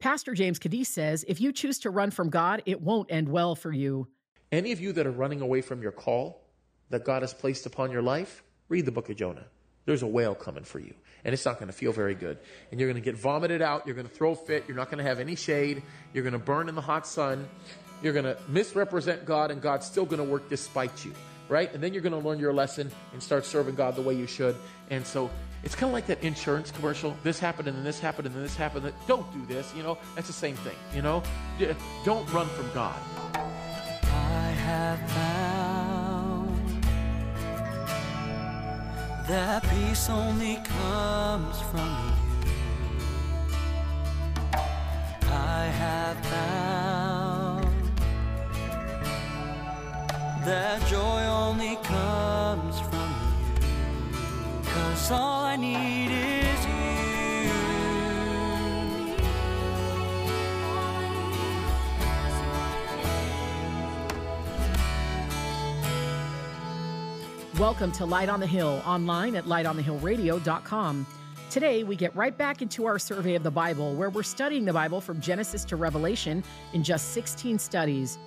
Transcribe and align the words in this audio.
Pastor 0.00 0.32
James 0.32 0.58
Kaddis 0.58 0.86
says 0.86 1.26
if 1.28 1.42
you 1.42 1.52
choose 1.52 1.78
to 1.80 1.90
run 1.90 2.10
from 2.10 2.30
God, 2.30 2.62
it 2.64 2.80
won't 2.80 3.12
end 3.12 3.28
well 3.28 3.54
for 3.54 3.70
you. 3.70 4.08
Any 4.50 4.72
of 4.72 4.80
you 4.80 4.92
that 4.92 5.06
are 5.06 5.10
running 5.10 5.42
away 5.42 5.60
from 5.60 5.82
your 5.82 5.92
call 5.92 6.40
that 6.88 7.04
God 7.04 7.22
has 7.22 7.34
placed 7.34 7.66
upon 7.66 7.90
your 7.90 8.00
life, 8.00 8.42
read 8.70 8.86
the 8.86 8.92
book 8.92 9.10
of 9.10 9.16
Jonah. 9.16 9.44
There's 9.84 10.02
a 10.02 10.06
whale 10.06 10.34
coming 10.34 10.64
for 10.64 10.78
you, 10.78 10.94
and 11.22 11.34
it's 11.34 11.44
not 11.44 11.58
going 11.58 11.66
to 11.66 11.74
feel 11.74 11.92
very 11.92 12.14
good. 12.14 12.38
And 12.70 12.80
you're 12.80 12.88
going 12.88 13.02
to 13.02 13.04
get 13.04 13.14
vomited 13.14 13.60
out. 13.60 13.86
You're 13.86 13.94
going 13.94 14.08
to 14.08 14.12
throw 14.12 14.34
fit. 14.34 14.64
You're 14.66 14.76
not 14.76 14.90
going 14.90 15.04
to 15.04 15.04
have 15.04 15.20
any 15.20 15.36
shade. 15.36 15.82
You're 16.14 16.24
going 16.24 16.32
to 16.32 16.38
burn 16.38 16.70
in 16.70 16.74
the 16.74 16.80
hot 16.80 17.06
sun. 17.06 17.46
You're 18.02 18.14
going 18.14 18.24
to 18.24 18.38
misrepresent 18.48 19.26
God, 19.26 19.50
and 19.50 19.60
God's 19.60 19.86
still 19.86 20.06
going 20.06 20.24
to 20.24 20.30
work 20.30 20.48
despite 20.48 21.04
you, 21.04 21.12
right? 21.50 21.70
And 21.74 21.82
then 21.82 21.92
you're 21.92 22.02
going 22.02 22.18
to 22.18 22.26
learn 22.26 22.38
your 22.38 22.54
lesson 22.54 22.90
and 23.12 23.22
start 23.22 23.44
serving 23.44 23.74
God 23.74 23.96
the 23.96 24.02
way 24.02 24.14
you 24.14 24.26
should. 24.26 24.56
And 24.88 25.04
so 25.04 25.28
it's 25.62 25.74
kind 25.74 25.90
of 25.90 25.92
like 25.92 26.06
that 26.06 26.22
insurance 26.24 26.70
commercial. 26.70 27.14
This 27.22 27.38
happened, 27.38 27.68
and 27.68 27.76
then 27.76 27.84
this 27.84 28.00
happened, 28.00 28.26
and 28.26 28.34
then 28.34 28.42
this 28.42 28.56
happened. 28.56 28.90
Don't 29.06 29.30
do 29.34 29.44
this. 29.52 29.74
You 29.76 29.82
know, 29.82 29.98
that's 30.14 30.28
the 30.28 30.32
same 30.32 30.56
thing. 30.56 30.76
You 30.94 31.02
know, 31.02 31.22
don't 32.04 32.26
run 32.32 32.46
from 32.48 32.70
God. 32.72 32.98
I 33.34 34.54
have 34.64 35.10
found 35.10 36.84
that 39.28 39.62
peace 39.64 40.08
only 40.08 40.56
comes 40.56 41.60
from 41.62 41.88
you. 42.06 42.14
I 45.32 45.64
have 45.66 46.26
found 46.26 46.89
that 50.44 50.84
joy 50.86 51.22
only 51.26 51.76
comes 51.76 52.80
from 52.80 53.14
you. 53.60 54.70
Cause 54.70 55.10
all 55.10 55.44
I 55.44 55.56
need 55.56 56.10
is 56.10 56.64
you. 56.64 56.70
Welcome 67.60 67.92
to 67.92 68.06
Light 68.06 68.30
on 68.30 68.40
the 68.40 68.46
Hill, 68.46 68.82
online 68.86 69.36
at 69.36 69.44
lightonthehillradio.com. 69.44 71.06
Today, 71.50 71.84
we 71.84 71.96
get 71.96 72.16
right 72.16 72.38
back 72.38 72.62
into 72.62 72.86
our 72.86 72.98
survey 72.98 73.34
of 73.34 73.42
the 73.42 73.50
Bible, 73.50 73.94
where 73.94 74.08
we're 74.08 74.22
studying 74.22 74.64
the 74.64 74.72
Bible 74.72 75.02
from 75.02 75.20
Genesis 75.20 75.64
to 75.66 75.76
Revelation 75.76 76.42
in 76.72 76.82
just 76.82 77.10
16 77.12 77.58
studies. 77.58 78.18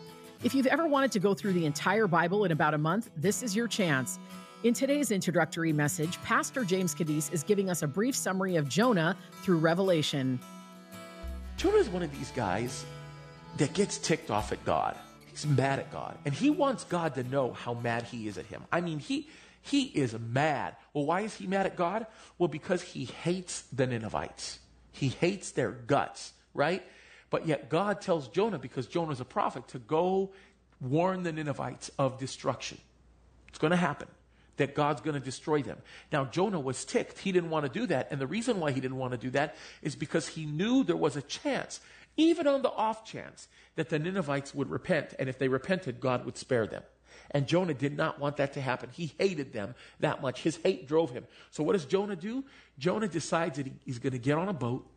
If 0.43 0.53
you've 0.53 0.67
ever 0.67 0.85
wanted 0.85 1.13
to 1.13 1.19
go 1.19 1.33
through 1.33 1.53
the 1.53 1.65
entire 1.65 2.05
Bible 2.05 2.43
in 2.43 2.51
about 2.51 2.73
a 2.73 2.77
month, 2.77 3.09
this 3.15 3.43
is 3.43 3.55
your 3.55 3.65
chance. 3.65 4.19
In 4.63 4.73
today's 4.73 5.09
introductory 5.09 5.71
message, 5.71 6.21
Pastor 6.21 6.65
James 6.65 6.93
Kaddis 6.93 7.31
is 7.31 7.43
giving 7.43 7.69
us 7.69 7.81
a 7.81 7.87
brief 7.87 8.13
summary 8.13 8.57
of 8.57 8.67
Jonah 8.67 9.15
through 9.41 9.59
Revelation. 9.59 10.37
Jonah 11.55 11.77
is 11.77 11.87
one 11.87 12.03
of 12.03 12.11
these 12.11 12.29
guys 12.31 12.83
that 13.55 13.73
gets 13.73 13.97
ticked 13.97 14.29
off 14.29 14.51
at 14.51 14.63
God. 14.65 14.97
He's 15.27 15.47
mad 15.47 15.79
at 15.79 15.89
God. 15.93 16.17
And 16.25 16.33
he 16.33 16.49
wants 16.49 16.83
God 16.83 17.15
to 17.15 17.23
know 17.23 17.53
how 17.53 17.73
mad 17.75 18.03
he 18.03 18.27
is 18.27 18.37
at 18.37 18.45
him. 18.45 18.63
I 18.69 18.81
mean, 18.81 18.99
he, 18.99 19.29
he 19.61 19.83
is 19.83 20.13
mad. 20.19 20.75
Well, 20.93 21.05
why 21.05 21.21
is 21.21 21.33
he 21.35 21.47
mad 21.47 21.67
at 21.67 21.77
God? 21.77 22.05
Well, 22.37 22.49
because 22.49 22.81
he 22.81 23.05
hates 23.05 23.61
the 23.71 23.87
Ninevites. 23.87 24.59
He 24.91 25.07
hates 25.07 25.51
their 25.51 25.71
guts, 25.71 26.33
right? 26.53 26.83
But 27.33 27.47
yet 27.47 27.67
God 27.67 27.99
tells 27.99 28.27
Jonah, 28.27 28.59
because 28.59 28.85
Jonah's 28.85 29.19
a 29.19 29.25
prophet, 29.25 29.67
to 29.69 29.79
go 29.79 30.29
warn 30.79 31.23
the 31.23 31.31
Ninevites 31.31 31.89
of 31.97 32.19
destruction. 32.19 32.77
It's 33.47 33.57
going 33.57 33.71
to 33.71 33.75
happen. 33.77 34.07
That 34.57 34.75
God's 34.75 35.01
going 35.01 35.15
to 35.15 35.19
destroy 35.19 35.63
them. 35.63 35.79
Now, 36.11 36.25
Jonah 36.25 36.59
was 36.59 36.85
ticked. 36.85 37.17
He 37.17 37.31
didn't 37.31 37.49
want 37.49 37.65
to 37.65 37.71
do 37.71 37.87
that. 37.87 38.09
And 38.11 38.21
the 38.21 38.27
reason 38.27 38.59
why 38.59 38.69
he 38.69 38.79
didn't 38.79 38.97
want 38.97 39.13
to 39.13 39.17
do 39.17 39.31
that 39.31 39.55
is 39.81 39.95
because 39.95 40.27
he 40.27 40.45
knew 40.45 40.83
there 40.83 40.95
was 40.95 41.15
a 41.15 41.23
chance 41.23 41.79
even 42.17 42.45
on 42.45 42.61
the 42.61 42.69
off 42.69 43.03
chance 43.03 43.47
that 43.77 43.89
the 43.89 43.97
Ninevites 43.97 44.53
would 44.53 44.69
repent, 44.69 45.15
and 45.17 45.27
if 45.27 45.39
they 45.39 45.47
repented, 45.47 45.99
God 45.99 46.25
would 46.25 46.37
spare 46.37 46.67
them. 46.67 46.83
And 47.31 47.47
Jonah 47.47 47.73
did 47.73 47.97
not 47.97 48.19
want 48.19 48.37
that 48.37 48.53
to 48.53 48.61
happen. 48.61 48.91
He 48.93 49.15
hated 49.17 49.53
them 49.53 49.73
that 50.01 50.21
much. 50.21 50.43
His 50.43 50.57
hate 50.57 50.87
drove 50.87 51.09
him. 51.09 51.25
So 51.49 51.63
what 51.63 51.73
does 51.73 51.85
Jonah 51.85 52.15
do? 52.15 52.43
Jonah 52.77 53.07
decides 53.07 53.57
that 53.57 53.65
he's 53.83 53.97
going 53.97 54.13
to 54.13 54.19
get 54.19 54.37
on 54.37 54.49
a 54.49 54.53
boat 54.53 54.87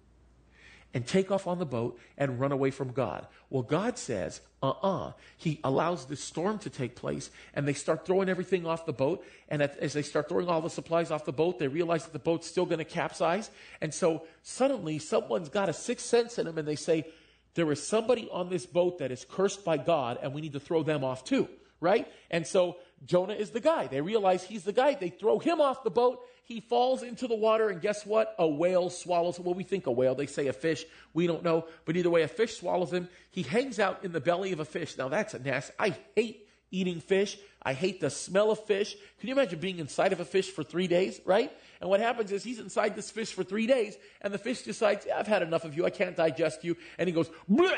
and 0.97 1.07
take 1.07 1.31
off 1.31 1.47
on 1.47 1.59
the 1.59 1.67
boat 1.67 2.01
and 2.17 2.41
run 2.41 2.53
away 2.53 2.71
from 2.71 2.91
God. 2.91 3.27
Well, 3.51 3.63
God 3.63 3.99
says, 3.99 4.41
uh-uh. 4.63 5.13
He 5.37 5.61
allows 5.63 6.07
the 6.07 6.17
storm 6.17 6.59
to 6.61 6.71
take 6.71 6.97
place 6.97 7.29
and 7.53 7.69
they 7.69 7.75
start 7.75 8.07
throwing 8.07 8.31
everything 8.31 8.65
off 8.65 8.87
the 8.87 8.95
boat. 8.95 9.23
And 9.51 9.61
as 9.61 9.93
they 9.93 10.01
start 10.01 10.27
throwing 10.27 10.49
all 10.49 10.63
the 10.63 10.71
supplies 10.71 11.11
off 11.11 11.27
the 11.27 11.35
boat, 11.35 11.59
they 11.59 11.69
realize 11.69 12.05
that 12.05 12.15
the 12.15 12.19
boat's 12.19 12.47
still 12.47 12.65
going 12.65 12.79
to 12.79 12.85
capsize. 12.87 13.51
And 13.83 13.93
so 13.93 14.23
suddenly 14.43 14.99
someone's 14.99 15.51
got 15.51 15.69
a 15.69 15.75
sixth 15.75 16.07
sense 16.07 16.39
in 16.39 16.47
them 16.47 16.57
and 16.57 16.67
they 16.67 16.77
say, 16.77 17.05
there 17.53 17.71
is 17.71 17.87
somebody 17.87 18.31
on 18.33 18.49
this 18.49 18.65
boat 18.65 18.97
that 19.01 19.13
is 19.13 19.27
cursed 19.31 19.67
by 19.67 19.77
God 19.77 20.19
and 20.23 20.33
we 20.33 20.41
need 20.41 20.55
to 20.55 20.61
throw 20.61 20.83
them 20.83 21.05
off 21.05 21.25
too 21.25 21.47
right? 21.81 22.11
And 22.31 22.47
so 22.47 22.79
Jonah 23.05 23.35
is 23.35 23.51
the 23.51 23.61
guy. 23.61 23.87
They 23.87 24.01
realize 24.01 24.43
he's 24.43 24.65
the 24.65 24.73
guy. 24.73 24.95
They 24.95 25.11
throw 25.11 25.39
him 25.39 25.61
off 25.61 25.85
the 25.85 25.91
boat. 25.91 26.21
He 26.45 26.61
falls 26.61 27.03
into 27.03 27.27
the 27.27 27.35
water, 27.35 27.69
and 27.69 27.81
guess 27.81 28.07
what? 28.07 28.35
A 28.39 28.47
whale 28.47 28.89
swallows 28.89 29.39
him. 29.39 29.45
Well, 29.45 29.55
we 29.55 29.65
think 29.65 29.87
a 29.87 29.93
whale. 29.93 30.15
They 30.15 30.27
say 30.27 30.47
a 30.47 30.53
fish. 30.53 30.85
We 31.13 31.27
don't 31.27 31.43
know. 31.43 31.67
But 31.85 31.97
either 31.97 32.11
way, 32.11 32.23
a 32.23 32.29
fish 32.29 32.57
swallows 32.57 32.93
him. 32.93 33.09
He 33.31 33.43
hangs 33.43 33.79
out 33.79 34.05
in 34.05 34.13
the 34.13 34.21
belly 34.21 34.53
of 34.53 34.61
a 34.61 34.65
fish. 34.65 34.97
Now 34.97 35.09
that's 35.09 35.35
a 35.35 35.39
nasty. 35.39 35.75
I 35.79 35.97
hate 36.15 36.47
eating 36.71 37.01
fish. 37.01 37.39
I 37.63 37.73
hate 37.73 38.01
the 38.01 38.11
smell 38.11 38.51
of 38.51 38.65
fish. 38.65 38.95
Can 39.19 39.29
you 39.29 39.35
imagine 39.35 39.59
being 39.59 39.79
inside 39.79 40.13
of 40.13 40.21
a 40.21 40.25
fish 40.25 40.51
for 40.51 40.63
three 40.63 40.87
days, 40.87 41.21
right? 41.25 41.53
And 41.81 41.91
what 41.91 42.01
happens 42.01 42.31
is 42.33 42.45
he's 42.45 42.61
inside 42.61 42.95
this 42.95 43.11
fish 43.11 43.33
for 43.33 43.45
three 43.45 43.67
days, 43.67 43.97
and 44.21 44.33
the 44.33 44.39
fish 44.39 44.63
decides, 44.63 45.05
yeah, 45.07 45.19
I've 45.19 45.27
had 45.27 45.43
enough 45.43 45.65
of 45.65 45.77
you. 45.77 45.85
I 45.85 45.91
can't 45.91 46.17
digest 46.17 46.65
you. 46.65 46.77
And 46.99 47.09
he 47.09 47.13
goes, 47.13 47.29
Bleh! 47.51 47.75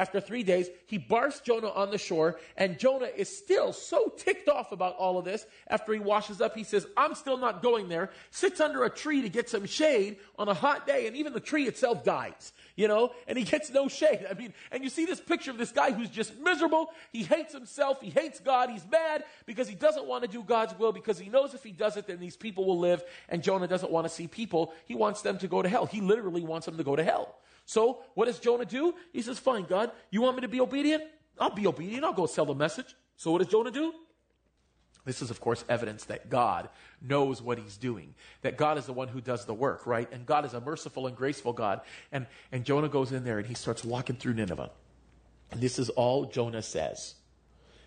After 0.00 0.18
three 0.18 0.44
days, 0.44 0.70
he 0.86 0.96
barks 0.96 1.40
Jonah 1.40 1.68
on 1.68 1.90
the 1.90 1.98
shore, 1.98 2.40
and 2.56 2.78
Jonah 2.78 3.10
is 3.14 3.28
still 3.36 3.74
so 3.74 4.10
ticked 4.16 4.48
off 4.48 4.72
about 4.72 4.96
all 4.96 5.18
of 5.18 5.26
this. 5.26 5.44
After 5.68 5.92
he 5.92 5.98
washes 5.98 6.40
up, 6.40 6.56
he 6.56 6.64
says, 6.64 6.86
I'm 6.96 7.14
still 7.14 7.36
not 7.36 7.62
going 7.62 7.90
there, 7.90 8.08
sits 8.30 8.62
under 8.62 8.82
a 8.84 8.88
tree 8.88 9.20
to 9.20 9.28
get 9.28 9.50
some 9.50 9.66
shade 9.66 10.16
on 10.38 10.48
a 10.48 10.54
hot 10.54 10.86
day, 10.86 11.06
and 11.06 11.14
even 11.18 11.34
the 11.34 11.38
tree 11.38 11.68
itself 11.68 12.02
dies, 12.02 12.54
you 12.76 12.88
know, 12.88 13.12
and 13.28 13.36
he 13.36 13.44
gets 13.44 13.68
no 13.68 13.88
shade. 13.88 14.26
I 14.30 14.32
mean, 14.32 14.54
and 14.72 14.82
you 14.82 14.88
see 14.88 15.04
this 15.04 15.20
picture 15.20 15.50
of 15.50 15.58
this 15.58 15.70
guy 15.70 15.92
who's 15.92 16.08
just 16.08 16.34
miserable. 16.38 16.88
He 17.12 17.22
hates 17.22 17.52
himself. 17.52 18.00
He 18.00 18.08
hates 18.08 18.40
God. 18.40 18.70
He's 18.70 18.86
mad 18.90 19.24
because 19.44 19.68
he 19.68 19.74
doesn't 19.74 20.06
want 20.06 20.24
to 20.24 20.30
do 20.30 20.42
God's 20.42 20.78
will 20.78 20.92
because 20.92 21.18
he 21.18 21.28
knows 21.28 21.52
if 21.52 21.62
he 21.62 21.72
does 21.72 21.98
it, 21.98 22.06
then 22.06 22.20
these 22.20 22.38
people 22.38 22.64
will 22.64 22.78
live, 22.78 23.04
and 23.28 23.42
Jonah 23.42 23.68
doesn't 23.68 23.92
want 23.92 24.06
to 24.06 24.10
see 24.10 24.28
people. 24.28 24.72
He 24.86 24.94
wants 24.94 25.20
them 25.20 25.36
to 25.40 25.46
go 25.46 25.60
to 25.60 25.68
hell. 25.68 25.84
He 25.84 26.00
literally 26.00 26.40
wants 26.40 26.64
them 26.64 26.78
to 26.78 26.84
go 26.84 26.96
to 26.96 27.04
hell. 27.04 27.36
So 27.70 28.02
what 28.14 28.24
does 28.24 28.40
Jonah 28.40 28.64
do? 28.64 28.96
He 29.12 29.22
says, 29.22 29.38
fine, 29.38 29.62
God, 29.62 29.92
you 30.10 30.22
want 30.22 30.34
me 30.34 30.40
to 30.40 30.48
be 30.48 30.60
obedient? 30.60 31.04
I'll 31.38 31.54
be 31.54 31.68
obedient. 31.68 32.04
I'll 32.04 32.12
go 32.12 32.26
sell 32.26 32.44
the 32.44 32.52
message. 32.52 32.96
So 33.16 33.30
what 33.30 33.38
does 33.38 33.46
Jonah 33.46 33.70
do? 33.70 33.94
This 35.04 35.22
is, 35.22 35.30
of 35.30 35.40
course, 35.40 35.64
evidence 35.68 36.06
that 36.06 36.28
God 36.28 36.68
knows 37.00 37.40
what 37.40 37.58
he's 37.60 37.76
doing. 37.76 38.16
That 38.42 38.56
God 38.56 38.76
is 38.76 38.86
the 38.86 38.92
one 38.92 39.06
who 39.06 39.20
does 39.20 39.44
the 39.44 39.54
work, 39.54 39.86
right? 39.86 40.10
And 40.10 40.26
God 40.26 40.44
is 40.44 40.52
a 40.52 40.60
merciful 40.60 41.06
and 41.06 41.16
graceful 41.16 41.52
God. 41.52 41.80
And, 42.10 42.26
and 42.50 42.64
Jonah 42.64 42.88
goes 42.88 43.12
in 43.12 43.22
there 43.22 43.38
and 43.38 43.46
he 43.46 43.54
starts 43.54 43.84
walking 43.84 44.16
through 44.16 44.34
Nineveh. 44.34 44.72
And 45.52 45.60
this 45.60 45.78
is 45.78 45.90
all 45.90 46.24
Jonah 46.24 46.62
says. 46.62 47.14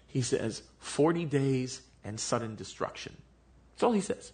He 0.08 0.22
says, 0.22 0.64
40 0.80 1.26
days 1.26 1.82
and 2.06 2.18
sudden 2.18 2.56
destruction. 2.56 3.18
That's 3.74 3.84
all 3.84 3.92
he 3.92 4.00
says. 4.00 4.32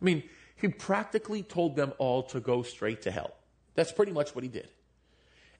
I 0.00 0.06
mean, 0.06 0.22
he 0.56 0.68
practically 0.68 1.42
told 1.42 1.76
them 1.76 1.92
all 1.98 2.22
to 2.22 2.40
go 2.40 2.62
straight 2.62 3.02
to 3.02 3.10
hell. 3.10 3.34
That's 3.74 3.92
pretty 3.92 4.12
much 4.12 4.34
what 4.34 4.44
he 4.44 4.48
did. 4.48 4.68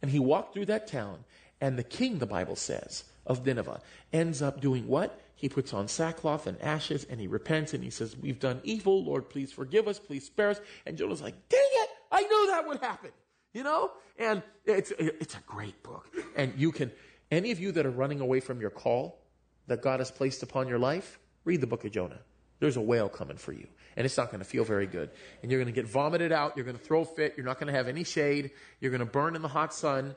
And 0.02 0.10
he 0.10 0.18
walked 0.18 0.54
through 0.54 0.66
that 0.66 0.86
town, 0.86 1.24
and 1.60 1.78
the 1.78 1.84
king, 1.84 2.18
the 2.18 2.26
Bible 2.26 2.56
says, 2.56 3.04
of 3.26 3.44
Nineveh, 3.44 3.80
ends 4.12 4.42
up 4.42 4.60
doing 4.60 4.86
what? 4.86 5.20
He 5.34 5.48
puts 5.48 5.72
on 5.72 5.88
sackcloth 5.88 6.46
and 6.46 6.60
ashes, 6.60 7.06
and 7.08 7.20
he 7.20 7.26
repents, 7.26 7.72
and 7.72 7.82
he 7.82 7.90
says, 7.90 8.16
We've 8.16 8.38
done 8.38 8.60
evil. 8.62 9.04
Lord, 9.04 9.30
please 9.30 9.52
forgive 9.52 9.88
us. 9.88 9.98
Please 9.98 10.26
spare 10.26 10.50
us. 10.50 10.60
And 10.84 10.98
Jonah's 10.98 11.22
like, 11.22 11.48
Dang 11.48 11.60
it! 11.62 11.88
I 12.12 12.22
knew 12.22 12.46
that 12.48 12.66
would 12.66 12.80
happen. 12.80 13.10
You 13.54 13.62
know? 13.62 13.90
And 14.18 14.42
it's, 14.64 14.92
it's 14.98 15.34
a 15.34 15.40
great 15.46 15.82
book. 15.82 16.06
And 16.36 16.52
you 16.56 16.72
can, 16.72 16.92
any 17.30 17.52
of 17.52 17.60
you 17.60 17.72
that 17.72 17.86
are 17.86 17.90
running 17.90 18.20
away 18.20 18.40
from 18.40 18.60
your 18.60 18.70
call 18.70 19.18
that 19.66 19.80
God 19.80 20.00
has 20.00 20.10
placed 20.10 20.42
upon 20.42 20.68
your 20.68 20.78
life, 20.78 21.18
read 21.44 21.60
the 21.60 21.66
book 21.66 21.84
of 21.84 21.92
Jonah. 21.92 22.20
There's 22.60 22.76
a 22.76 22.80
whale 22.80 23.08
coming 23.08 23.36
for 23.36 23.52
you. 23.52 23.66
And 23.96 24.04
it's 24.04 24.16
not 24.16 24.30
going 24.30 24.38
to 24.38 24.44
feel 24.44 24.64
very 24.64 24.86
good. 24.86 25.10
And 25.42 25.50
you're 25.50 25.60
going 25.60 25.74
to 25.74 25.78
get 25.78 25.90
vomited 25.90 26.30
out. 26.30 26.56
You're 26.56 26.64
going 26.64 26.78
to 26.78 26.82
throw 26.82 27.04
fit. 27.04 27.34
You're 27.36 27.46
not 27.46 27.58
going 27.58 27.72
to 27.72 27.76
have 27.76 27.88
any 27.88 28.04
shade. 28.04 28.52
You're 28.80 28.92
going 28.92 29.00
to 29.00 29.06
burn 29.06 29.34
in 29.34 29.42
the 29.42 29.48
hot 29.48 29.74
sun. 29.74 30.14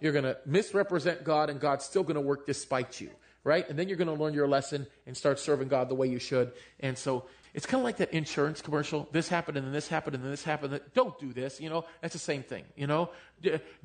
You're 0.00 0.12
going 0.12 0.24
to 0.24 0.36
misrepresent 0.44 1.24
God 1.24 1.48
and 1.48 1.58
God's 1.58 1.84
still 1.84 2.02
going 2.02 2.16
to 2.16 2.20
work 2.20 2.46
despite 2.46 3.00
you. 3.00 3.10
Right? 3.44 3.68
And 3.68 3.78
then 3.78 3.88
you're 3.88 3.98
going 3.98 4.14
to 4.14 4.22
learn 4.22 4.34
your 4.34 4.48
lesson 4.48 4.86
and 5.06 5.16
start 5.16 5.38
serving 5.38 5.68
God 5.68 5.88
the 5.88 5.94
way 5.94 6.08
you 6.08 6.18
should. 6.18 6.52
And 6.80 6.96
so 6.98 7.26
it's 7.54 7.66
kind 7.66 7.80
of 7.80 7.84
like 7.84 7.98
that 7.98 8.12
insurance 8.12 8.60
commercial. 8.60 9.08
This 9.12 9.28
happened 9.28 9.56
and 9.56 9.64
then 9.64 9.72
this 9.72 9.86
happened 9.86 10.16
and 10.16 10.24
then 10.24 10.30
this 10.32 10.42
happened. 10.42 10.80
Don't 10.92 11.16
do 11.20 11.32
this. 11.32 11.60
You 11.60 11.70
know, 11.70 11.84
that's 12.02 12.12
the 12.12 12.18
same 12.18 12.42
thing. 12.42 12.64
You 12.76 12.88
know, 12.88 13.10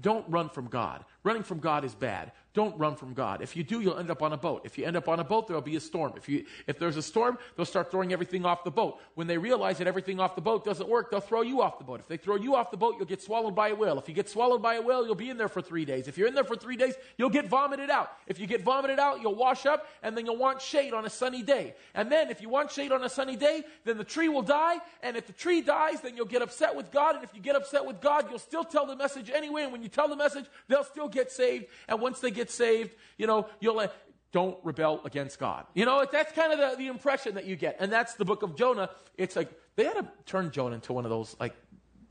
don't 0.02 0.28
run 0.28 0.50
from 0.50 0.68
God. 0.68 1.06
Running 1.24 1.44
from 1.44 1.60
God 1.60 1.84
is 1.84 1.94
bad. 1.94 2.32
Don't 2.54 2.78
run 2.80 2.96
from 2.96 3.14
God. 3.14 3.42
If 3.42 3.56
you 3.56 3.64
do, 3.64 3.80
you'll 3.80 4.00
end 4.00 4.10
up 4.10 4.24
on 4.24 4.34
a 4.34 4.38
boat. 4.38 4.62
If 4.64 4.78
you 4.78 4.86
end 4.86 4.98
up 4.98 5.08
on 5.08 5.20
a 5.20 5.24
boat, 5.24 5.48
there'll 5.48 5.62
be 5.62 5.76
a 5.76 5.80
storm. 5.80 6.14
If 6.18 6.28
you, 6.28 6.46
if 6.66 6.80
there's 6.80 6.98
a 6.98 7.02
storm, 7.02 7.38
they'll 7.56 7.66
start 7.66 7.92
throwing 7.92 8.12
everything 8.12 8.44
off 8.44 8.64
the 8.64 8.72
boat. 8.72 9.00
When 9.14 9.28
they 9.28 9.38
realize 9.38 9.78
that 9.78 9.88
everything 9.88 10.20
off 10.20 10.34
the 10.34 10.42
boat 10.42 10.66
doesn't 10.66 10.90
work, 10.90 11.12
they'll 11.12 11.20
throw 11.20 11.42
you 11.42 11.62
off 11.62 11.78
the 11.78 11.84
boat. 11.84 12.00
If 12.00 12.08
they 12.08 12.18
throw 12.18 12.38
you 12.38 12.56
off 12.56 12.72
the 12.72 12.78
boat, 12.78 12.96
you'll 12.98 13.06
get 13.06 13.22
swallowed 13.22 13.54
by 13.54 13.70
a 13.70 13.76
whale. 13.76 14.00
If 14.00 14.10
you 14.10 14.16
get 14.16 14.30
swallowed 14.30 14.64
by 14.64 14.76
a 14.76 14.82
whale, 14.82 15.06
you'll 15.06 15.14
be 15.14 15.30
in 15.30 15.38
there 15.38 15.48
for 15.48 15.62
three 15.62 15.86
days. 15.86 16.08
If 16.08 16.18
you're 16.18 16.28
in 16.28 16.34
there 16.34 16.44
for 16.44 16.56
three 16.56 16.76
days, 16.76 16.96
you'll 17.18 17.30
get 17.30 17.48
vomited 17.48 17.92
out. 17.92 18.12
If 18.26 18.40
you 18.40 18.48
get 18.48 18.64
vomited 18.64 18.98
out, 18.98 19.22
you'll 19.22 19.36
wash 19.36 19.66
up 19.68 19.88
and 20.02 20.18
then 20.18 20.26
you'll 20.26 20.38
want 20.38 20.62
shade 20.62 20.94
on 20.94 21.06
a 21.06 21.10
sunny 21.10 21.44
day. 21.44 21.76
And 21.94 22.12
then 22.12 22.32
if 22.32 22.42
you 22.42 22.50
want 22.50 22.72
shade 22.72 22.92
on 22.92 23.04
a 23.04 23.10
sunny 23.10 23.36
day, 23.36 23.59
then 23.86 23.98
the 23.98 24.04
tree 24.04 24.30
will 24.30 24.42
die. 24.42 24.78
And 25.02 25.18
if 25.18 25.28
the 25.28 25.34
tree 25.34 25.62
dies, 25.62 26.02
then 26.02 26.16
you'll 26.16 26.26
get 26.26 26.42
upset 26.42 26.76
with 26.76 26.92
God. 26.92 27.16
And 27.16 27.24
if 27.24 27.34
you 27.34 27.42
get 27.42 27.56
upset 27.56 27.86
with 27.86 28.02
God, 28.02 28.28
you'll 28.30 28.40
still 28.40 28.64
tell 28.64 28.86
the 28.86 28.96
message 28.96 29.30
anyway. 29.30 29.64
And 29.64 29.72
when 29.72 29.82
you 29.82 29.90
tell 29.90 30.08
the 30.08 30.16
message, 30.16 30.46
they'll 30.68 30.84
still 30.84 31.08
get 31.08 31.32
saved. 31.32 31.66
And 31.88 32.02
once 32.02 32.20
they 32.20 32.32
get 32.32 32.50
saved, 32.50 32.96
you 33.18 33.28
know, 33.28 33.48
you'll 33.60 33.76
let, 33.76 33.94
don't 34.32 34.58
rebel 34.64 35.02
against 35.06 35.40
God. 35.40 35.66
You 35.74 35.86
know, 35.86 36.06
that's 36.12 36.32
kind 36.34 36.54
of 36.54 36.60
the, 36.60 36.78
the 36.78 36.88
impression 36.88 37.36
that 37.36 37.46
you 37.46 37.56
get. 37.56 37.78
And 37.80 37.92
that's 37.92 38.14
the 38.16 38.26
book 38.26 38.44
of 38.44 38.56
Jonah. 38.56 38.90
It's 39.18 39.36
like, 39.36 39.50
they 39.76 39.86
had 39.86 39.94
to 39.94 40.08
turn 40.26 40.52
Jonah 40.52 40.76
into 40.76 40.94
one 40.94 41.06
of 41.06 41.10
those, 41.10 41.36
like, 41.40 41.56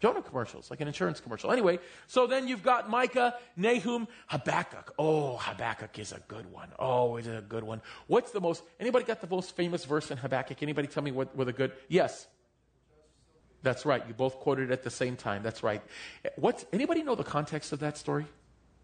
Jonah 0.01 0.23
commercials, 0.23 0.71
like 0.71 0.81
an 0.81 0.87
insurance 0.87 1.19
commercial. 1.21 1.51
Anyway, 1.51 1.81
so 2.07 2.27
then 2.27 2.47
you've 2.47 2.63
got 2.63 2.89
Micah, 2.89 3.35
Nahum, 3.57 4.07
Habakkuk. 4.29 4.95
Oh, 4.99 5.37
Habakkuk 5.37 5.99
is 5.99 6.13
a 6.13 6.21
good 6.29 6.51
one. 6.53 6.69
Oh, 6.79 7.17
is 7.17 7.27
it 7.27 7.37
a 7.37 7.43
good 7.43 7.65
one? 7.65 7.83
What's 8.07 8.31
the 8.31 8.41
most, 8.41 8.63
anybody 8.79 9.05
got 9.05 9.21
the 9.21 9.27
most 9.27 9.57
famous 9.57 9.85
verse 9.85 10.11
in 10.11 10.19
Habakkuk? 10.19 10.63
Anybody 10.63 10.87
tell 10.87 11.03
me 11.03 11.11
what, 11.11 11.35
what 11.35 11.49
a 11.49 11.53
good, 11.53 11.73
yes. 11.89 12.27
That's 13.63 13.85
right. 13.85 14.03
You 14.07 14.15
both 14.15 14.39
quoted 14.39 14.71
it 14.71 14.73
at 14.73 14.85
the 14.85 14.91
same 14.91 15.17
time. 15.17 15.43
That's 15.43 15.65
right. 15.65 15.83
What's, 16.37 16.65
anybody 16.73 17.03
know 17.03 17.17
the 17.17 17.25
context 17.25 17.73
of 17.73 17.81
that 17.81 17.99
story? 17.99 18.27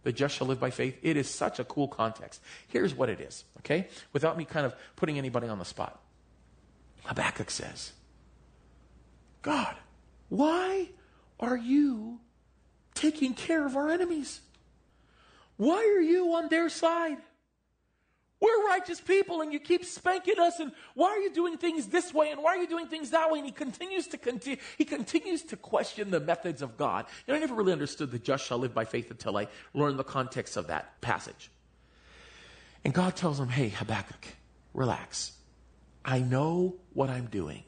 The 0.03 0.13
just 0.13 0.35
shall 0.35 0.49
live 0.49 0.59
by 0.59 0.71
faith. 0.71 0.99
It 1.01 1.17
is 1.17 1.31
such 1.31 1.61
a 1.61 1.65
cool 1.65 1.87
context. 1.87 2.43
Here's 2.69 2.93
what 2.93 3.09
it 3.09 3.21
is, 3.21 3.45
okay? 3.61 3.89
Without 4.13 4.37
me 4.37 4.45
kind 4.45 4.67
of 4.67 4.75
putting 4.97 5.17
anybody 5.17 5.47
on 5.49 5.61
the 5.61 5.65
spot. 5.65 6.01
Habakkuk 7.05 7.51
says, 7.51 7.93
God, 9.43 9.77
why 10.29 10.89
are 11.45 11.57
you 11.57 12.21
taking 12.95 13.35
care 13.35 13.67
of 13.67 13.77
our 13.77 13.91
enemies? 13.91 14.41
Why 15.57 15.79
are 15.79 16.01
you 16.01 16.35
on 16.35 16.49
their 16.49 16.69
side? 16.69 17.19
We're 18.41 18.67
righteous 18.67 19.01
people 19.01 19.41
and 19.41 19.53
you 19.53 19.59
keep 19.59 19.87
spanking 19.87 20.39
us 20.39 20.61
and 20.61 20.73
why 20.95 21.09
are 21.09 21.19
you 21.19 21.33
doing 21.33 21.57
things 21.57 21.87
this 21.87 22.13
way 22.13 22.31
and 22.31 22.43
why 22.43 22.51
are 22.51 22.59
you 22.59 22.67
doing 22.67 22.89
things 22.89 23.11
that 23.11 23.31
way? 23.31 23.39
And 23.39 23.47
he 23.47 23.53
continues 23.53 24.07
to 24.09 24.19
continue, 24.19 24.59
he 24.77 24.85
continues 24.85 25.43
to 25.45 25.57
question 25.57 26.11
the 26.11 26.21
methods 26.21 26.61
of 26.61 26.77
God. 26.77 27.07
You 27.27 27.33
know, 27.33 27.39
I 27.39 27.41
never 27.41 27.55
really 27.55 27.73
understood 27.73 28.11
the 28.11 28.19
just 28.19 28.45
shall 28.45 28.59
live 28.59 28.75
by 28.75 28.85
faith 28.85 29.11
until 29.11 29.39
I 29.39 29.49
learned 29.73 29.99
the 29.99 30.05
context 30.05 30.59
of 30.59 30.67
that 30.67 31.01
passage. 31.01 31.51
And 32.85 32.93
God 32.93 33.17
tells 33.17 33.41
him, 33.41 33.49
hey, 33.49 33.71
Habakkuk, 33.71 34.27
relax. 34.75 35.33
I 36.05 36.19
know 36.19 36.75
what 36.93 37.09
I'm 37.09 37.27
doing. 37.27 37.63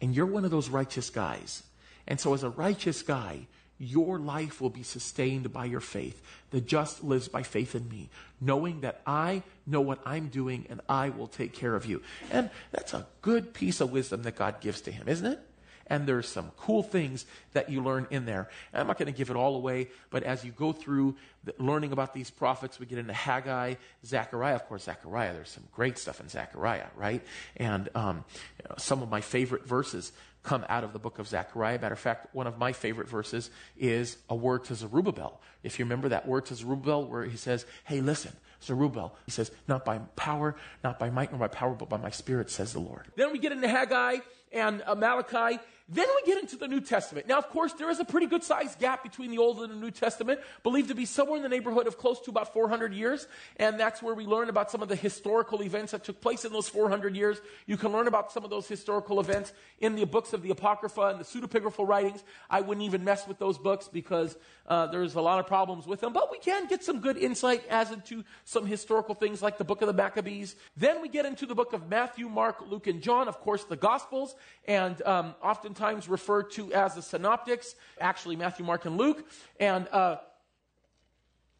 And 0.00 0.14
you're 0.14 0.26
one 0.26 0.44
of 0.44 0.52
those 0.52 0.68
righteous 0.68 1.10
guys. 1.10 1.64
And 2.08 2.18
so 2.18 2.34
as 2.34 2.42
a 2.42 2.50
righteous 2.50 3.02
guy, 3.02 3.46
your 3.78 4.18
life 4.18 4.60
will 4.60 4.70
be 4.70 4.82
sustained 4.82 5.52
by 5.52 5.66
your 5.66 5.80
faith. 5.80 6.20
The 6.50 6.60
just 6.60 7.04
lives 7.04 7.28
by 7.28 7.44
faith 7.44 7.76
in 7.76 7.88
me, 7.88 8.08
knowing 8.40 8.80
that 8.80 9.00
I 9.06 9.44
know 9.66 9.82
what 9.82 10.00
I'm 10.04 10.28
doing 10.28 10.66
and 10.68 10.80
I 10.88 11.10
will 11.10 11.28
take 11.28 11.52
care 11.52 11.76
of 11.76 11.86
you. 11.86 12.02
And 12.32 12.50
that's 12.72 12.94
a 12.94 13.06
good 13.22 13.54
piece 13.54 13.80
of 13.80 13.92
wisdom 13.92 14.22
that 14.24 14.34
God 14.34 14.60
gives 14.60 14.80
to 14.82 14.90
him, 14.90 15.06
isn't 15.06 15.26
it? 15.26 15.38
And 15.90 16.06
there's 16.06 16.28
some 16.28 16.50
cool 16.58 16.82
things 16.82 17.24
that 17.52 17.70
you 17.70 17.82
learn 17.82 18.06
in 18.10 18.26
there. 18.26 18.50
And 18.72 18.80
I'm 18.80 18.86
not 18.86 18.98
going 18.98 19.10
to 19.10 19.16
give 19.16 19.30
it 19.30 19.36
all 19.36 19.54
away, 19.54 19.88
but 20.10 20.22
as 20.22 20.44
you 20.44 20.52
go 20.52 20.72
through 20.72 21.16
the, 21.44 21.54
learning 21.58 21.92
about 21.92 22.12
these 22.12 22.30
prophets, 22.30 22.78
we 22.78 22.84
get 22.84 22.98
into 22.98 23.14
Haggai, 23.14 23.76
Zechariah. 24.04 24.54
Of 24.54 24.68
course, 24.68 24.84
Zechariah, 24.84 25.32
there's 25.32 25.48
some 25.48 25.64
great 25.72 25.96
stuff 25.96 26.20
in 26.20 26.28
Zechariah, 26.28 26.88
right? 26.94 27.22
And 27.56 27.88
um, 27.94 28.24
you 28.62 28.68
know, 28.68 28.74
some 28.76 29.02
of 29.02 29.08
my 29.08 29.22
favorite 29.22 29.66
verses 29.66 30.12
come 30.48 30.64
out 30.70 30.82
of 30.82 30.94
the 30.94 30.98
book 30.98 31.18
of 31.18 31.28
Zechariah. 31.28 31.78
Matter 31.78 31.92
of 31.92 31.98
fact, 31.98 32.34
one 32.34 32.46
of 32.46 32.56
my 32.56 32.72
favorite 32.72 33.06
verses 33.06 33.50
is 33.76 34.16
a 34.30 34.34
word 34.34 34.64
to 34.64 34.74
Zerubbabel. 34.74 35.42
If 35.62 35.78
you 35.78 35.84
remember 35.84 36.08
that 36.08 36.26
word 36.26 36.46
to 36.46 36.54
Zerubbabel, 36.54 37.06
where 37.06 37.24
he 37.24 37.36
says, 37.36 37.66
Hey, 37.84 38.00
listen, 38.00 38.32
Zerubbabel, 38.62 39.14
he 39.26 39.30
says, 39.30 39.50
Not 39.68 39.84
by 39.84 39.98
power, 40.16 40.56
not 40.82 40.98
by 40.98 41.10
might 41.10 41.30
nor 41.30 41.38
by 41.38 41.48
power, 41.48 41.74
but 41.74 41.90
by 41.90 41.98
my 41.98 42.08
spirit, 42.08 42.50
says 42.50 42.72
the 42.72 42.78
Lord. 42.78 43.08
Then 43.14 43.30
we 43.30 43.38
get 43.38 43.52
into 43.52 43.68
Haggai 43.68 44.20
and 44.50 44.82
uh, 44.86 44.94
Malachi. 44.94 45.60
Then 45.90 46.06
we 46.16 46.30
get 46.30 46.42
into 46.42 46.56
the 46.56 46.68
New 46.68 46.82
Testament. 46.82 47.26
Now, 47.26 47.38
of 47.38 47.48
course, 47.48 47.72
there 47.72 47.88
is 47.88 47.98
a 47.98 48.04
pretty 48.04 48.26
good 48.26 48.44
sized 48.44 48.78
gap 48.78 49.02
between 49.02 49.30
the 49.30 49.38
Old 49.38 49.60
and 49.60 49.72
the 49.72 49.76
New 49.76 49.90
Testament, 49.90 50.40
believed 50.62 50.88
to 50.88 50.94
be 50.94 51.06
somewhere 51.06 51.38
in 51.38 51.42
the 51.42 51.48
neighborhood 51.48 51.86
of 51.86 51.96
close 51.96 52.20
to 52.20 52.30
about 52.30 52.52
400 52.52 52.92
years. 52.92 53.26
And 53.56 53.80
that's 53.80 54.02
where 54.02 54.14
we 54.14 54.26
learn 54.26 54.50
about 54.50 54.70
some 54.70 54.82
of 54.82 54.88
the 54.88 54.96
historical 54.96 55.62
events 55.62 55.92
that 55.92 56.04
took 56.04 56.20
place 56.20 56.44
in 56.44 56.52
those 56.52 56.68
400 56.68 57.16
years. 57.16 57.40
You 57.66 57.78
can 57.78 57.90
learn 57.90 58.06
about 58.06 58.32
some 58.32 58.44
of 58.44 58.50
those 58.50 58.68
historical 58.68 59.18
events 59.18 59.54
in 59.80 59.94
the 59.94 60.04
books 60.04 60.34
of 60.34 60.42
the 60.42 60.50
Apocrypha 60.50 61.00
and 61.00 61.20
the 61.20 61.24
pseudepigraphal 61.24 61.88
writings. 61.88 62.22
I 62.50 62.60
wouldn't 62.60 62.84
even 62.84 63.02
mess 63.02 63.26
with 63.26 63.38
those 63.38 63.56
books 63.56 63.88
because 63.88 64.36
uh, 64.66 64.88
there's 64.88 65.14
a 65.14 65.22
lot 65.22 65.38
of 65.38 65.46
problems 65.46 65.86
with 65.86 66.00
them, 66.00 66.12
but 66.12 66.30
we 66.30 66.38
can 66.38 66.66
get 66.66 66.84
some 66.84 67.00
good 67.00 67.16
insight 67.16 67.62
as 67.70 67.90
into 67.90 68.24
some 68.44 68.66
historical 68.66 69.14
things 69.14 69.40
like 69.40 69.56
the 69.56 69.64
book 69.64 69.80
of 69.80 69.86
the 69.86 69.94
Maccabees. 69.94 70.54
Then 70.76 71.00
we 71.00 71.08
get 71.08 71.24
into 71.24 71.46
the 71.46 71.54
book 71.54 71.72
of 71.72 71.88
Matthew, 71.88 72.28
Mark, 72.28 72.62
Luke, 72.68 72.86
and 72.86 73.00
John, 73.00 73.28
of 73.28 73.40
course, 73.40 73.64
the 73.64 73.76
Gospels, 73.76 74.34
and 74.66 75.00
um, 75.02 75.34
oftentimes 75.78 76.08
referred 76.08 76.50
to 76.50 76.72
as 76.72 76.94
the 76.94 77.02
synoptics, 77.02 77.74
actually 78.00 78.36
Matthew, 78.36 78.64
Mark, 78.64 78.84
and 78.84 78.96
Luke. 78.96 79.24
And 79.60 79.86
uh, 79.88 80.16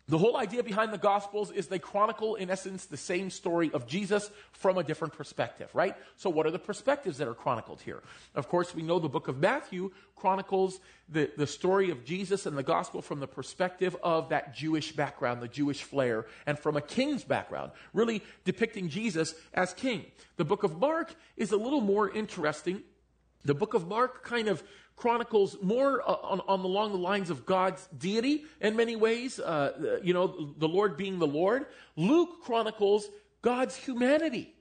the 0.09 0.19
whole 0.19 0.37
idea 0.37 0.63
behind 0.63 0.93
the 0.93 0.99
Gospels 0.99 1.53
is 1.53 1.69
they 1.69 1.79
chronicle, 1.79 2.35
in 2.35 2.51
essence, 2.51 2.87
the 2.87 2.97
same 2.97 3.31
story 3.31 3.71
of 3.73 3.87
Jesus 3.87 4.31
from 4.53 4.77
a 4.77 4.83
different 4.83 5.15
perspective, 5.15 5.69
right? 5.73 5.95
So, 6.17 6.31
what 6.31 6.47
are 6.47 6.51
the 6.51 6.59
perspectives 6.59 7.19
that 7.19 7.29
are 7.29 7.35
chronicled 7.35 7.81
here? 7.81 8.03
Of 8.35 8.49
course, 8.49 8.75
we 8.75 8.83
know 8.83 8.99
the 8.99 9.09
book 9.09 9.29
of 9.29 9.39
Matthew 9.39 9.93
chronicles 10.17 10.81
the, 11.09 11.31
the 11.37 11.47
story 11.47 11.91
of 11.91 12.05
Jesus 12.05 12.45
and 12.47 12.59
the 12.59 12.63
Gospel 12.65 13.03
from 13.03 13.21
the 13.21 13.29
perspective 13.29 13.97
of 14.03 14.31
that 14.31 14.55
Jewish 14.55 14.93
background, 14.93 15.43
the 15.43 15.49
Jewish 15.49 15.83
flair, 15.83 16.27
and 16.45 16.59
from 16.59 16.77
a 16.77 16.81
king's 16.81 17.23
background, 17.23 17.71
really 17.93 18.23
depicting 18.45 18.89
Jesus 18.89 19.35
as 19.55 19.73
king. 19.75 20.07
The 20.39 20.45
book 20.45 20.65
of 20.65 20.81
Mark 20.81 21.15
is 21.37 21.53
a 21.53 21.57
little 21.57 21.83
more 21.83 22.11
interesting. 22.11 22.83
The 23.45 23.55
book 23.55 23.75
of 23.75 23.89
Mark 23.89 24.25
kind 24.25 24.49
of 24.49 24.63
chronicles 24.97 25.57
more 25.63 26.03
uh, 26.03 26.13
on, 26.23 26.41
on, 26.49 26.61
along 26.61 26.93
the 26.93 26.99
lines 26.99 27.31
of 27.31 27.47
God's 27.47 27.87
deity 27.97 28.45
in 28.61 28.77
many 28.77 28.97
ways, 28.97 29.39
uh, 29.39 29.99
you 30.03 30.13
know, 30.13 30.55
the 30.59 30.69
Lord 30.69 30.97
being 30.97 31.19
the 31.19 31.27
Lord. 31.27 31.67
Luke 31.97 32.43
chronicles 32.43 33.09
God's 33.43 33.77
humanity. 33.77 34.55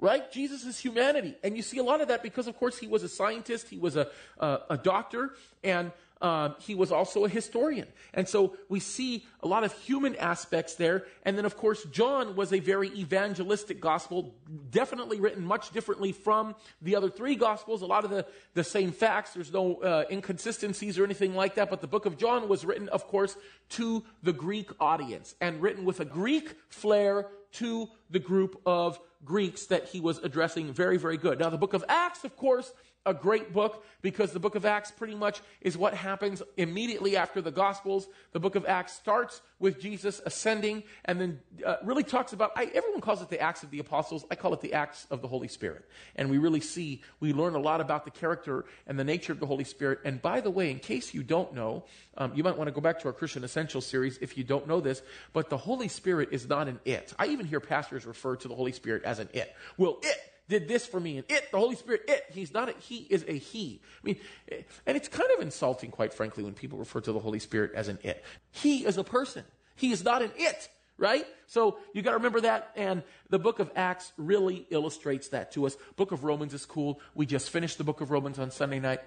Right? 0.00 0.30
Jesus' 0.30 0.78
humanity. 0.78 1.36
And 1.42 1.56
you 1.56 1.62
see 1.62 1.78
a 1.78 1.84
lot 1.84 2.00
of 2.00 2.08
that 2.08 2.22
because, 2.22 2.46
of 2.46 2.58
course, 2.58 2.78
he 2.78 2.86
was 2.86 3.04
a 3.04 3.08
scientist, 3.08 3.68
he 3.68 3.78
was 3.78 3.96
a, 3.96 4.08
a, 4.38 4.58
a 4.70 4.76
doctor, 4.76 5.34
and 5.62 5.92
um, 6.24 6.54
he 6.58 6.74
was 6.74 6.90
also 6.90 7.26
a 7.26 7.28
historian. 7.28 7.86
And 8.14 8.26
so 8.26 8.56
we 8.70 8.80
see 8.80 9.26
a 9.42 9.46
lot 9.46 9.62
of 9.62 9.74
human 9.74 10.16
aspects 10.16 10.74
there. 10.74 11.04
And 11.22 11.36
then, 11.36 11.44
of 11.44 11.54
course, 11.54 11.84
John 11.92 12.34
was 12.34 12.50
a 12.54 12.60
very 12.60 12.88
evangelistic 12.98 13.78
gospel, 13.78 14.34
definitely 14.70 15.20
written 15.20 15.44
much 15.44 15.70
differently 15.72 16.12
from 16.12 16.54
the 16.80 16.96
other 16.96 17.10
three 17.10 17.34
gospels. 17.34 17.82
A 17.82 17.86
lot 17.86 18.04
of 18.04 18.10
the, 18.10 18.24
the 18.54 18.64
same 18.64 18.90
facts. 18.90 19.34
There's 19.34 19.52
no 19.52 19.82
uh, 19.82 20.04
inconsistencies 20.10 20.98
or 20.98 21.04
anything 21.04 21.34
like 21.34 21.56
that. 21.56 21.68
But 21.68 21.82
the 21.82 21.88
book 21.88 22.06
of 22.06 22.16
John 22.16 22.48
was 22.48 22.64
written, 22.64 22.88
of 22.88 23.06
course, 23.06 23.36
to 23.70 24.02
the 24.22 24.32
Greek 24.32 24.70
audience 24.80 25.34
and 25.42 25.60
written 25.60 25.84
with 25.84 26.00
a 26.00 26.06
Greek 26.06 26.54
flair 26.70 27.26
to 27.52 27.90
the 28.08 28.18
group 28.18 28.58
of 28.64 28.98
Greeks 29.26 29.66
that 29.66 29.88
he 29.88 30.00
was 30.00 30.18
addressing 30.18 30.72
very, 30.72 30.96
very 30.96 31.18
good. 31.18 31.38
Now, 31.38 31.50
the 31.50 31.58
book 31.58 31.74
of 31.74 31.84
Acts, 31.86 32.24
of 32.24 32.34
course, 32.34 32.72
a 33.06 33.14
great 33.14 33.52
book 33.52 33.84
because 34.02 34.32
the 34.32 34.40
book 34.40 34.54
of 34.54 34.64
Acts 34.64 34.90
pretty 34.90 35.14
much 35.14 35.40
is 35.60 35.76
what 35.76 35.94
happens 35.94 36.42
immediately 36.56 37.16
after 37.16 37.40
the 37.40 37.50
Gospels. 37.50 38.06
The 38.32 38.40
book 38.40 38.54
of 38.54 38.64
Acts 38.66 38.94
starts 38.94 39.40
with 39.58 39.80
Jesus 39.80 40.20
ascending 40.24 40.82
and 41.04 41.20
then 41.20 41.40
uh, 41.64 41.76
really 41.84 42.02
talks 42.02 42.32
about, 42.32 42.52
I, 42.56 42.64
everyone 42.74 43.00
calls 43.00 43.22
it 43.22 43.28
the 43.28 43.40
Acts 43.40 43.62
of 43.62 43.70
the 43.70 43.78
Apostles. 43.78 44.24
I 44.30 44.34
call 44.34 44.54
it 44.54 44.60
the 44.60 44.74
Acts 44.74 45.06
of 45.10 45.22
the 45.22 45.28
Holy 45.28 45.48
Spirit. 45.48 45.84
And 46.16 46.30
we 46.30 46.38
really 46.38 46.60
see, 46.60 47.02
we 47.20 47.32
learn 47.32 47.54
a 47.54 47.58
lot 47.58 47.80
about 47.80 48.04
the 48.04 48.10
character 48.10 48.64
and 48.86 48.98
the 48.98 49.04
nature 49.04 49.32
of 49.32 49.40
the 49.40 49.46
Holy 49.46 49.64
Spirit. 49.64 50.00
And 50.04 50.20
by 50.20 50.40
the 50.40 50.50
way, 50.50 50.70
in 50.70 50.78
case 50.78 51.14
you 51.14 51.22
don't 51.22 51.54
know, 51.54 51.84
um, 52.16 52.32
you 52.34 52.42
might 52.42 52.56
want 52.56 52.68
to 52.68 52.72
go 52.72 52.80
back 52.80 53.00
to 53.00 53.08
our 53.08 53.12
Christian 53.12 53.44
Essentials 53.44 53.86
series 53.86 54.18
if 54.18 54.38
you 54.38 54.44
don't 54.44 54.66
know 54.66 54.80
this, 54.80 55.02
but 55.32 55.50
the 55.50 55.56
Holy 55.56 55.88
Spirit 55.88 56.28
is 56.32 56.48
not 56.48 56.68
an 56.68 56.80
it. 56.84 57.12
I 57.18 57.26
even 57.26 57.46
hear 57.46 57.60
pastors 57.60 58.06
refer 58.06 58.36
to 58.36 58.48
the 58.48 58.54
Holy 58.54 58.72
Spirit 58.72 59.04
as 59.04 59.18
an 59.18 59.28
it. 59.32 59.54
Well, 59.76 59.98
it 60.02 60.18
did 60.48 60.68
this 60.68 60.86
for 60.86 61.00
me, 61.00 61.16
and 61.18 61.24
it, 61.30 61.50
the 61.50 61.58
Holy 61.58 61.76
Spirit, 61.76 62.02
it, 62.08 62.24
he's 62.32 62.52
not 62.52 62.68
a, 62.68 62.74
he 62.78 62.98
is 63.10 63.24
a 63.26 63.32
he. 63.32 63.80
I 64.02 64.06
mean, 64.06 64.16
eh, 64.50 64.62
and 64.86 64.96
it's 64.96 65.08
kind 65.08 65.30
of 65.34 65.40
insulting, 65.40 65.90
quite 65.90 66.12
frankly, 66.12 66.44
when 66.44 66.52
people 66.52 66.78
refer 66.78 67.00
to 67.00 67.12
the 67.12 67.18
Holy 67.18 67.38
Spirit 67.38 67.72
as 67.74 67.88
an 67.88 67.98
it. 68.02 68.22
He 68.50 68.84
is 68.84 68.98
a 68.98 69.04
person. 69.04 69.44
He 69.76 69.90
is 69.90 70.04
not 70.04 70.22
an 70.22 70.30
it. 70.36 70.68
right? 70.98 71.26
So 71.46 71.78
you 71.92 72.02
got 72.02 72.12
to 72.12 72.18
remember 72.18 72.42
that. 72.42 72.70
And 72.76 73.02
the 73.30 73.38
book 73.38 73.58
of 73.58 73.70
Acts 73.74 74.12
really 74.16 74.66
illustrates 74.70 75.28
that 75.28 75.52
to 75.52 75.66
us. 75.66 75.76
Book 75.96 76.12
of 76.12 76.24
Romans 76.24 76.54
is 76.54 76.64
cool. 76.66 77.00
We 77.14 77.26
just 77.26 77.50
finished 77.50 77.78
the 77.78 77.84
book 77.84 78.00
of 78.00 78.10
Romans 78.10 78.38
on 78.38 78.50
Sunday 78.50 78.80
night. 78.80 79.00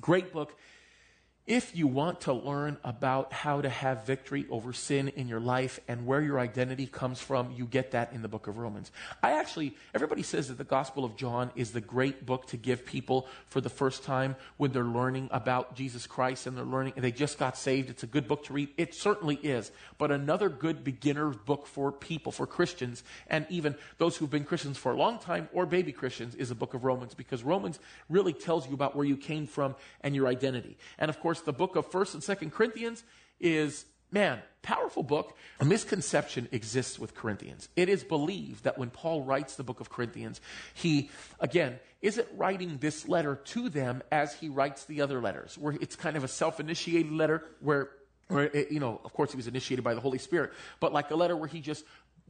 Great 0.00 0.32
book. 0.32 0.56
If 1.46 1.76
you 1.76 1.86
want 1.86 2.22
to 2.22 2.32
learn 2.32 2.76
about 2.82 3.32
how 3.32 3.60
to 3.60 3.68
have 3.68 4.04
victory 4.04 4.46
over 4.50 4.72
sin 4.72 5.10
in 5.10 5.28
your 5.28 5.38
life 5.38 5.78
and 5.86 6.04
where 6.04 6.20
your 6.20 6.40
identity 6.40 6.88
comes 6.88 7.20
from, 7.20 7.52
you 7.52 7.66
get 7.66 7.92
that 7.92 8.12
in 8.12 8.22
the 8.22 8.26
book 8.26 8.48
of 8.48 8.58
Romans. 8.58 8.90
I 9.22 9.34
actually, 9.34 9.76
everybody 9.94 10.24
says 10.24 10.48
that 10.48 10.58
the 10.58 10.64
Gospel 10.64 11.04
of 11.04 11.14
John 11.14 11.52
is 11.54 11.70
the 11.70 11.80
great 11.80 12.26
book 12.26 12.48
to 12.48 12.56
give 12.56 12.84
people 12.84 13.28
for 13.46 13.60
the 13.60 13.68
first 13.68 14.02
time 14.02 14.34
when 14.56 14.72
they're 14.72 14.82
learning 14.82 15.28
about 15.30 15.76
Jesus 15.76 16.04
Christ 16.04 16.48
and 16.48 16.56
they're 16.56 16.64
learning, 16.64 16.94
and 16.96 17.04
they 17.04 17.12
just 17.12 17.38
got 17.38 17.56
saved. 17.56 17.90
It's 17.90 18.02
a 18.02 18.08
good 18.08 18.26
book 18.26 18.46
to 18.46 18.52
read. 18.52 18.70
It 18.76 18.92
certainly 18.92 19.36
is. 19.36 19.70
But 19.98 20.10
another 20.10 20.48
good 20.48 20.82
beginner 20.82 21.28
book 21.30 21.68
for 21.68 21.92
people, 21.92 22.32
for 22.32 22.48
Christians, 22.48 23.04
and 23.28 23.46
even 23.50 23.76
those 23.98 24.16
who've 24.16 24.28
been 24.28 24.44
Christians 24.44 24.78
for 24.78 24.90
a 24.90 24.96
long 24.96 25.20
time 25.20 25.48
or 25.52 25.64
baby 25.64 25.92
Christians 25.92 26.34
is 26.34 26.48
the 26.48 26.56
book 26.56 26.74
of 26.74 26.82
Romans 26.82 27.14
because 27.14 27.44
Romans 27.44 27.78
really 28.08 28.32
tells 28.32 28.66
you 28.66 28.74
about 28.74 28.96
where 28.96 29.06
you 29.06 29.16
came 29.16 29.46
from 29.46 29.76
and 30.00 30.12
your 30.12 30.26
identity. 30.26 30.76
And 30.98 31.08
of 31.08 31.20
course, 31.20 31.35
course, 31.36 31.44
the 31.44 31.52
book 31.52 31.76
of 31.76 31.90
1st 31.90 32.14
and 32.14 32.22
2nd 32.22 32.52
Corinthians 32.52 33.04
is, 33.40 33.84
man, 34.10 34.40
powerful 34.62 35.02
book. 35.02 35.36
A 35.60 35.64
misconception 35.64 36.48
exists 36.52 36.98
with 36.98 37.14
Corinthians. 37.14 37.68
It 37.76 37.88
is 37.88 38.04
believed 38.04 38.64
that 38.64 38.78
when 38.78 38.90
Paul 38.90 39.22
writes 39.22 39.56
the 39.56 39.64
book 39.64 39.80
of 39.80 39.90
Corinthians, 39.90 40.40
he, 40.74 41.10
again, 41.40 41.78
isn't 42.02 42.28
writing 42.36 42.78
this 42.78 43.08
letter 43.08 43.36
to 43.36 43.68
them 43.68 44.02
as 44.10 44.34
he 44.34 44.48
writes 44.48 44.84
the 44.84 45.02
other 45.02 45.20
letters, 45.20 45.58
where 45.58 45.74
it's 45.80 45.96
kind 45.96 46.16
of 46.16 46.24
a 46.24 46.28
self 46.28 46.60
initiated 46.60 47.12
letter 47.12 47.44
where 47.60 47.90
where 48.28 48.50
you 48.56 48.80
know, 48.80 49.00
of 49.04 49.12
course, 49.12 49.30
he 49.30 49.36
was 49.36 49.46
initiated 49.46 49.84
by 49.84 49.94
the 49.94 50.00
Holy 50.00 50.18
Spirit, 50.18 50.52
but 50.80 50.92
like 50.92 51.12
a 51.12 51.14
letter 51.14 51.36
where 51.36 51.48
he 51.48 51.60
just 51.60 51.84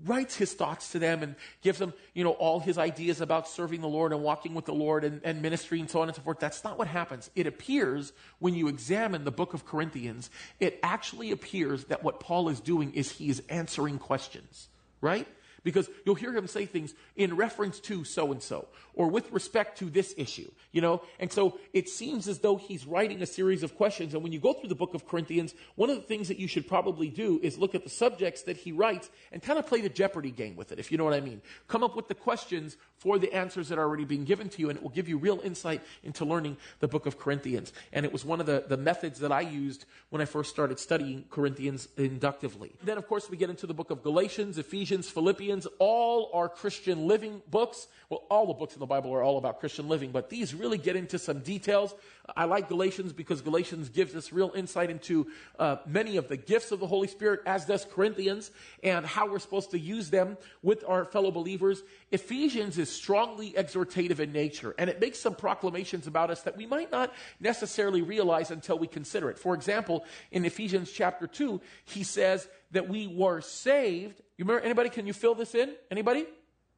writes 0.04 0.36
his 0.36 0.52
thoughts 0.52 0.92
to 0.92 0.98
them 0.98 1.22
and 1.22 1.36
gives 1.62 1.78
them, 1.78 1.94
you 2.14 2.22
know, 2.22 2.32
all 2.32 2.60
his 2.60 2.76
ideas 2.78 3.20
about 3.20 3.48
serving 3.48 3.80
the 3.80 3.88
Lord 3.88 4.12
and 4.12 4.22
walking 4.22 4.54
with 4.54 4.66
the 4.66 4.74
Lord 4.74 5.04
and, 5.04 5.20
and 5.24 5.40
ministry 5.40 5.80
and 5.80 5.90
so 5.90 6.02
on 6.02 6.08
and 6.08 6.16
so 6.16 6.22
forth. 6.22 6.38
That's 6.38 6.64
not 6.64 6.78
what 6.78 6.88
happens. 6.88 7.30
It 7.34 7.46
appears 7.46 8.12
when 8.38 8.54
you 8.54 8.68
examine 8.68 9.24
the 9.24 9.30
book 9.30 9.54
of 9.54 9.64
Corinthians, 9.64 10.30
it 10.60 10.78
actually 10.82 11.30
appears 11.30 11.84
that 11.84 12.02
what 12.02 12.20
Paul 12.20 12.48
is 12.48 12.60
doing 12.60 12.92
is 12.92 13.10
he 13.10 13.28
is 13.28 13.42
answering 13.48 13.98
questions, 13.98 14.68
right? 15.00 15.26
because 15.66 15.90
you'll 16.04 16.14
hear 16.14 16.32
him 16.32 16.46
say 16.46 16.64
things 16.64 16.94
in 17.16 17.34
reference 17.34 17.80
to 17.80 18.04
so 18.04 18.30
and 18.30 18.40
so 18.40 18.68
or 18.96 19.08
with 19.08 19.30
respect 19.30 19.78
to 19.78 19.84
this 19.84 20.14
issue, 20.16 20.50
you 20.72 20.80
know? 20.80 21.02
And 21.20 21.30
so 21.30 21.58
it 21.72 21.88
seems 21.88 22.26
as 22.26 22.40
though 22.40 22.56
he's 22.56 22.86
writing 22.86 23.22
a 23.22 23.26
series 23.26 23.62
of 23.62 23.76
questions. 23.76 24.14
And 24.14 24.22
when 24.22 24.32
you 24.32 24.40
go 24.40 24.54
through 24.54 24.70
the 24.70 24.74
book 24.74 24.94
of 24.94 25.06
Corinthians, 25.06 25.54
one 25.76 25.90
of 25.90 25.96
the 25.96 26.02
things 26.02 26.28
that 26.28 26.38
you 26.38 26.48
should 26.48 26.66
probably 26.66 27.08
do 27.08 27.38
is 27.42 27.58
look 27.58 27.74
at 27.74 27.84
the 27.84 27.90
subjects 27.90 28.42
that 28.42 28.56
he 28.56 28.72
writes 28.72 29.10
and 29.30 29.42
kind 29.42 29.58
of 29.58 29.66
play 29.66 29.82
the 29.82 29.88
Jeopardy 29.88 30.30
game 30.30 30.56
with 30.56 30.72
it, 30.72 30.78
if 30.78 30.90
you 30.90 30.98
know 30.98 31.04
what 31.04 31.14
I 31.14 31.20
mean. 31.20 31.42
Come 31.68 31.84
up 31.84 31.94
with 31.94 32.08
the 32.08 32.14
questions 32.14 32.76
for 32.96 33.18
the 33.18 33.32
answers 33.32 33.68
that 33.68 33.78
are 33.78 33.82
already 33.82 34.06
being 34.06 34.24
given 34.24 34.48
to 34.48 34.60
you, 34.60 34.70
and 34.70 34.78
it 34.78 34.82
will 34.82 34.90
give 34.90 35.08
you 35.08 35.18
real 35.18 35.40
insight 35.44 35.82
into 36.02 36.24
learning 36.24 36.56
the 36.80 36.88
book 36.88 37.04
of 37.04 37.18
Corinthians. 37.18 37.72
And 37.92 38.06
it 38.06 38.12
was 38.12 38.24
one 38.24 38.40
of 38.40 38.46
the, 38.46 38.64
the 38.66 38.78
methods 38.78 39.20
that 39.20 39.30
I 39.30 39.42
used 39.42 39.84
when 40.08 40.22
I 40.22 40.24
first 40.24 40.50
started 40.50 40.78
studying 40.78 41.26
Corinthians 41.30 41.88
inductively. 41.98 42.72
Then, 42.82 42.96
of 42.96 43.06
course, 43.06 43.28
we 43.28 43.36
get 43.36 43.50
into 43.50 43.66
the 43.66 43.74
book 43.74 43.90
of 43.90 44.02
Galatians, 44.02 44.56
Ephesians, 44.56 45.10
Philippians. 45.10 45.66
All 45.78 46.30
are 46.32 46.48
Christian 46.48 47.06
living 47.06 47.42
books. 47.50 47.88
Well, 48.08 48.24
all 48.30 48.46
the 48.46 48.54
books 48.54 48.74
in 48.74 48.80
the 48.86 48.94
Bible 48.94 49.12
are 49.12 49.22
all 49.22 49.36
about 49.36 49.58
Christian 49.58 49.88
living, 49.88 50.12
but 50.12 50.30
these 50.30 50.54
really 50.54 50.78
get 50.78 50.94
into 50.94 51.18
some 51.18 51.40
details. 51.40 51.92
I 52.36 52.44
like 52.44 52.68
Galatians 52.68 53.12
because 53.12 53.40
Galatians 53.40 53.88
gives 53.88 54.14
us 54.14 54.32
real 54.32 54.52
insight 54.54 54.90
into 54.90 55.26
uh, 55.58 55.78
many 55.86 56.16
of 56.16 56.28
the 56.28 56.36
gifts 56.36 56.70
of 56.70 56.78
the 56.78 56.86
Holy 56.86 57.08
Spirit, 57.08 57.40
as 57.46 57.64
does 57.64 57.84
Corinthians, 57.84 58.52
and 58.84 59.04
how 59.04 59.28
we're 59.28 59.40
supposed 59.40 59.72
to 59.72 59.78
use 59.78 60.10
them 60.10 60.38
with 60.62 60.84
our 60.86 61.04
fellow 61.04 61.32
believers. 61.32 61.82
Ephesians 62.12 62.78
is 62.78 62.88
strongly 62.88 63.52
exhortative 63.52 64.20
in 64.20 64.32
nature, 64.32 64.72
and 64.78 64.88
it 64.88 65.00
makes 65.00 65.18
some 65.18 65.34
proclamations 65.34 66.06
about 66.06 66.30
us 66.30 66.42
that 66.42 66.56
we 66.56 66.64
might 66.64 66.92
not 66.92 67.12
necessarily 67.40 68.02
realize 68.02 68.52
until 68.52 68.78
we 68.78 68.86
consider 68.86 69.30
it. 69.30 69.38
For 69.38 69.54
example, 69.54 70.04
in 70.30 70.44
Ephesians 70.44 70.92
chapter 70.92 71.26
2, 71.26 71.60
he 71.86 72.04
says 72.04 72.48
that 72.70 72.88
we 72.88 73.08
were 73.08 73.40
saved. 73.40 74.20
You 74.38 74.44
remember 74.44 74.64
anybody? 74.64 74.90
Can 74.90 75.08
you 75.08 75.12
fill 75.12 75.34
this 75.34 75.56
in? 75.56 75.74
Anybody? 75.90 76.26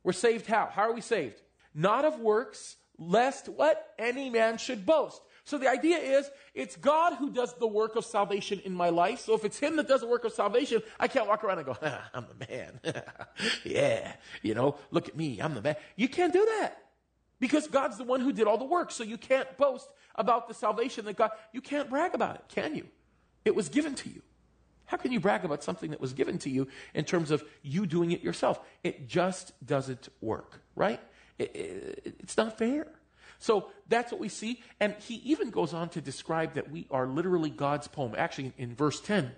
We're 0.03 0.12
saved 0.12 0.47
how? 0.47 0.71
How 0.73 0.83
are 0.85 0.95
we 0.95 1.03
saved? 1.03 1.43
Not 1.75 2.05
of 2.05 2.19
works, 2.19 2.77
lest 2.99 3.49
what? 3.49 3.95
Any 3.99 4.31
man 4.31 4.59
should 4.59 4.85
boast. 4.85 5.21
So 5.45 5.57
the 5.57 5.71
idea 5.71 5.97
is 5.97 6.31
it's 6.53 6.77
God 6.77 7.15
who 7.15 7.31
does 7.31 7.55
the 7.55 7.67
work 7.67 7.97
of 7.97 8.05
salvation 8.05 8.61
in 8.67 8.75
my 8.75 8.91
life. 8.91 9.21
So 9.21 9.35
if 9.35 9.47
it's 9.47 9.59
Him 9.59 9.77
that 9.77 9.89
does 9.89 10.03
the 10.03 10.07
work 10.07 10.25
of 10.25 10.33
salvation, 10.33 10.83
I 11.01 11.09
can't 11.09 11.27
walk 11.27 11.43
around 11.43 11.59
and 11.59 11.67
go, 11.67 11.77
I'm 12.15 12.27
the 12.39 12.47
man. 12.47 12.81
yeah, 13.65 14.13
you 14.43 14.55
know, 14.55 14.77
look 14.91 15.09
at 15.09 15.17
me, 15.17 15.41
I'm 15.41 15.55
the 15.55 15.63
man. 15.63 15.77
You 15.97 16.09
can't 16.09 16.35
do 16.35 16.45
that 16.61 16.83
because 17.41 17.67
God's 17.67 17.97
the 17.97 18.05
one 18.05 18.21
who 18.21 18.31
did 18.31 18.47
all 18.47 18.59
the 18.59 18.67
work. 18.67 18.91
So 18.91 19.05
you 19.05 19.17
can't 19.17 19.57
boast 19.57 19.89
about 20.17 20.49
the 20.49 20.55
salvation 20.55 21.07
that 21.07 21.17
God, 21.17 21.31
you 21.53 21.63
can't 21.63 21.89
brag 21.89 22.15
about 22.15 22.35
it, 22.35 22.45
can 22.49 22.75
you? 22.75 22.87
It 23.47 23.55
was 23.55 23.71
given 23.71 23.95
to 23.95 24.11
you. 24.11 24.21
How 24.85 24.97
can 24.97 25.13
you 25.13 25.21
brag 25.21 25.45
about 25.45 25.63
something 25.63 25.91
that 25.93 26.01
was 26.01 26.13
given 26.13 26.39
to 26.39 26.51
you 26.51 26.69
in 26.93 27.05
terms 27.05 27.31
of 27.31 27.45
you 27.63 27.87
doing 27.87 28.11
it 28.13 28.23
yourself? 28.23 28.61
It 28.83 29.09
just 29.09 29.53
doesn't 29.65 30.09
work, 30.21 30.61
right? 30.75 31.01
It, 31.38 31.54
it, 31.54 32.16
it's 32.21 32.37
not 32.37 32.59
fair. 32.59 32.87
So 33.38 33.71
that's 33.88 34.11
what 34.11 34.21
we 34.21 34.28
see. 34.28 34.62
And 34.80 34.95
he 34.99 35.16
even 35.16 35.50
goes 35.50 35.73
on 35.73 35.88
to 35.90 36.00
describe 36.00 36.54
that 36.54 36.71
we 36.71 36.87
are 36.90 37.07
literally 37.07 37.50
God's 37.50 37.87
poem. 37.87 38.14
Actually, 38.16 38.52
in 38.59 38.75
verse 38.75 39.00
10 39.00 39.30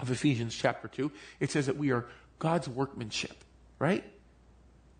of 0.00 0.10
Ephesians 0.10 0.54
chapter 0.54 0.88
2, 0.88 1.12
it 1.40 1.50
says 1.50 1.66
that 1.66 1.76
we 1.76 1.90
are 1.90 2.06
God's 2.38 2.68
workmanship, 2.68 3.44
right? 3.78 4.04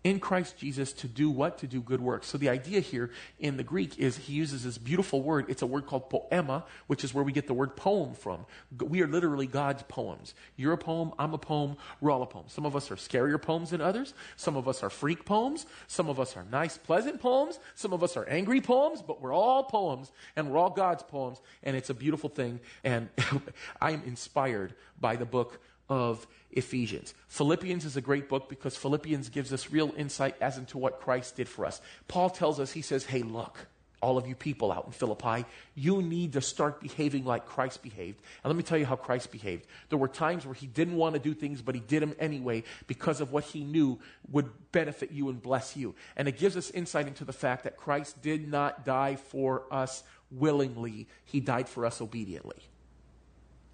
In 0.03 0.19
Christ 0.19 0.57
Jesus 0.57 0.93
to 0.93 1.07
do 1.07 1.29
what? 1.29 1.57
To 1.59 1.67
do 1.67 1.81
good 1.81 1.99
works. 1.99 2.27
So 2.27 2.37
the 2.37 2.49
idea 2.49 2.79
here 2.79 3.11
in 3.37 3.57
the 3.57 3.63
Greek 3.63 3.99
is 3.99 4.17
he 4.17 4.33
uses 4.33 4.63
this 4.63 4.77
beautiful 4.77 5.21
word. 5.21 5.45
It's 5.49 5.61
a 5.61 5.67
word 5.67 5.87
called 5.87 6.09
poema, 6.09 6.63
which 6.87 7.03
is 7.03 7.13
where 7.13 7.23
we 7.23 7.33
get 7.33 7.47
the 7.47 7.53
word 7.53 7.75
poem 7.75 8.13
from. 8.13 8.45
We 8.79 9.01
are 9.01 9.07
literally 9.07 9.47
God's 9.47 9.83
poems. 9.83 10.33
You're 10.55 10.73
a 10.73 10.77
poem, 10.77 11.11
I'm 11.19 11.33
a 11.33 11.37
poem, 11.37 11.75
we're 11.99 12.11
all 12.11 12.21
a 12.21 12.27
poem. 12.27 12.45
Some 12.47 12.65
of 12.65 12.75
us 12.75 12.91
are 12.91 12.95
scarier 12.95 13.41
poems 13.41 13.71
than 13.71 13.81
others. 13.81 14.13
Some 14.37 14.55
of 14.55 14.67
us 14.67 14.83
are 14.83 14.89
freak 14.89 15.25
poems. 15.25 15.65
Some 15.87 16.09
of 16.09 16.19
us 16.19 16.37
are 16.37 16.45
nice, 16.49 16.77
pleasant 16.77 17.19
poems. 17.21 17.59
Some 17.75 17.91
of 17.91 18.01
us 18.01 18.15
are 18.15 18.25
angry 18.29 18.61
poems, 18.61 19.01
but 19.01 19.21
we're 19.21 19.33
all 19.33 19.63
poems 19.63 20.11
and 20.35 20.49
we're 20.49 20.57
all 20.57 20.69
God's 20.69 21.03
poems. 21.03 21.41
And 21.63 21.75
it's 21.75 21.89
a 21.89 21.93
beautiful 21.93 22.29
thing. 22.29 22.61
And 22.85 23.09
I 23.81 23.91
am 23.91 24.03
inspired 24.05 24.75
by 24.99 25.17
the 25.17 25.25
book 25.25 25.59
of 25.89 26.25
Ephesians. 26.51 27.13
Philippians 27.27 27.85
is 27.85 27.97
a 27.97 28.01
great 28.01 28.29
book 28.29 28.49
because 28.49 28.75
Philippians 28.77 29.29
gives 29.29 29.51
us 29.53 29.71
real 29.71 29.93
insight 29.97 30.35
as 30.41 30.57
into 30.57 30.77
what 30.77 31.01
Christ 31.01 31.35
did 31.35 31.49
for 31.49 31.65
us. 31.65 31.81
Paul 32.07 32.29
tells 32.29 32.59
us, 32.59 32.71
he 32.71 32.81
says, 32.81 33.05
hey, 33.05 33.21
look, 33.21 33.67
all 34.01 34.17
of 34.17 34.27
you 34.27 34.35
people 34.35 34.71
out 34.71 34.85
in 34.85 34.91
Philippi, 34.91 35.45
you 35.75 36.01
need 36.01 36.33
to 36.33 36.41
start 36.41 36.79
behaving 36.79 37.25
like 37.25 37.45
Christ 37.45 37.83
behaved. 37.83 38.21
And 38.43 38.49
let 38.49 38.55
me 38.55 38.63
tell 38.63 38.77
you 38.77 38.85
how 38.85 38.95
Christ 38.95 39.31
behaved. 39.31 39.67
There 39.89 39.99
were 39.99 40.07
times 40.07 40.45
where 40.45 40.55
he 40.55 40.67
didn't 40.67 40.95
want 40.95 41.13
to 41.15 41.19
do 41.19 41.33
things, 41.33 41.61
but 41.61 41.75
he 41.75 41.81
did 41.81 42.01
them 42.01 42.15
anyway 42.19 42.63
because 42.87 43.19
of 43.19 43.31
what 43.31 43.43
he 43.43 43.63
knew 43.63 43.99
would 44.31 44.49
benefit 44.71 45.11
you 45.11 45.29
and 45.29 45.41
bless 45.41 45.75
you. 45.75 45.95
And 46.15 46.27
it 46.27 46.37
gives 46.37 46.55
us 46.55 46.71
insight 46.71 47.07
into 47.07 47.25
the 47.25 47.33
fact 47.33 47.65
that 47.65 47.77
Christ 47.77 48.21
did 48.21 48.49
not 48.49 48.85
die 48.85 49.17
for 49.17 49.63
us 49.69 50.03
willingly, 50.31 51.07
he 51.25 51.39
died 51.39 51.67
for 51.67 51.85
us 51.85 52.01
obediently. 52.01 52.57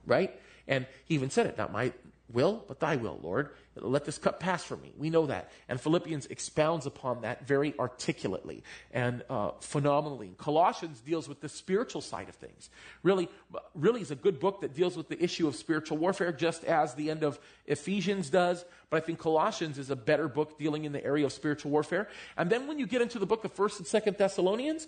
Right? 0.05 0.39
And 0.67 0.85
he 1.05 1.15
even 1.15 1.29
said 1.29 1.45
it, 1.47 1.57
not 1.57 1.71
my 1.71 1.93
will, 2.31 2.63
but 2.67 2.79
thy 2.79 2.95
will, 2.95 3.19
Lord. 3.21 3.49
Let 3.75 4.05
this 4.05 4.17
cup 4.17 4.39
pass 4.39 4.63
from 4.63 4.81
me. 4.81 4.93
We 4.97 5.09
know 5.09 5.27
that. 5.27 5.51
And 5.69 5.79
Philippians 5.79 6.27
expounds 6.27 6.85
upon 6.85 7.21
that 7.21 7.45
very 7.45 7.75
articulately 7.77 8.63
and 8.91 9.23
uh, 9.29 9.51
phenomenally. 9.59 10.33
Colossians 10.37 11.01
deals 11.01 11.27
with 11.29 11.41
the 11.41 11.49
spiritual 11.49 12.01
side 12.01 12.29
of 12.29 12.35
things. 12.35 12.69
Really, 13.03 13.29
really 13.75 14.01
is 14.01 14.11
a 14.11 14.15
good 14.15 14.39
book 14.39 14.61
that 14.61 14.73
deals 14.73 14.97
with 14.97 15.09
the 15.09 15.21
issue 15.21 15.47
of 15.47 15.55
spiritual 15.55 15.97
warfare, 15.97 16.31
just 16.31 16.63
as 16.63 16.95
the 16.95 17.11
end 17.11 17.23
of 17.23 17.39
Ephesians 17.67 18.29
does. 18.29 18.65
But 18.89 19.03
I 19.03 19.05
think 19.05 19.19
Colossians 19.19 19.77
is 19.77 19.89
a 19.89 19.95
better 19.95 20.27
book 20.27 20.57
dealing 20.57 20.85
in 20.85 20.93
the 20.93 21.03
area 21.03 21.25
of 21.25 21.33
spiritual 21.33 21.71
warfare. 21.71 22.07
And 22.37 22.49
then 22.49 22.67
when 22.67 22.79
you 22.79 22.87
get 22.87 23.01
into 23.01 23.19
the 23.19 23.25
book 23.25 23.43
of 23.45 23.53
1st 23.53 23.79
and 23.79 24.03
2nd 24.03 24.17
Thessalonians, 24.17 24.87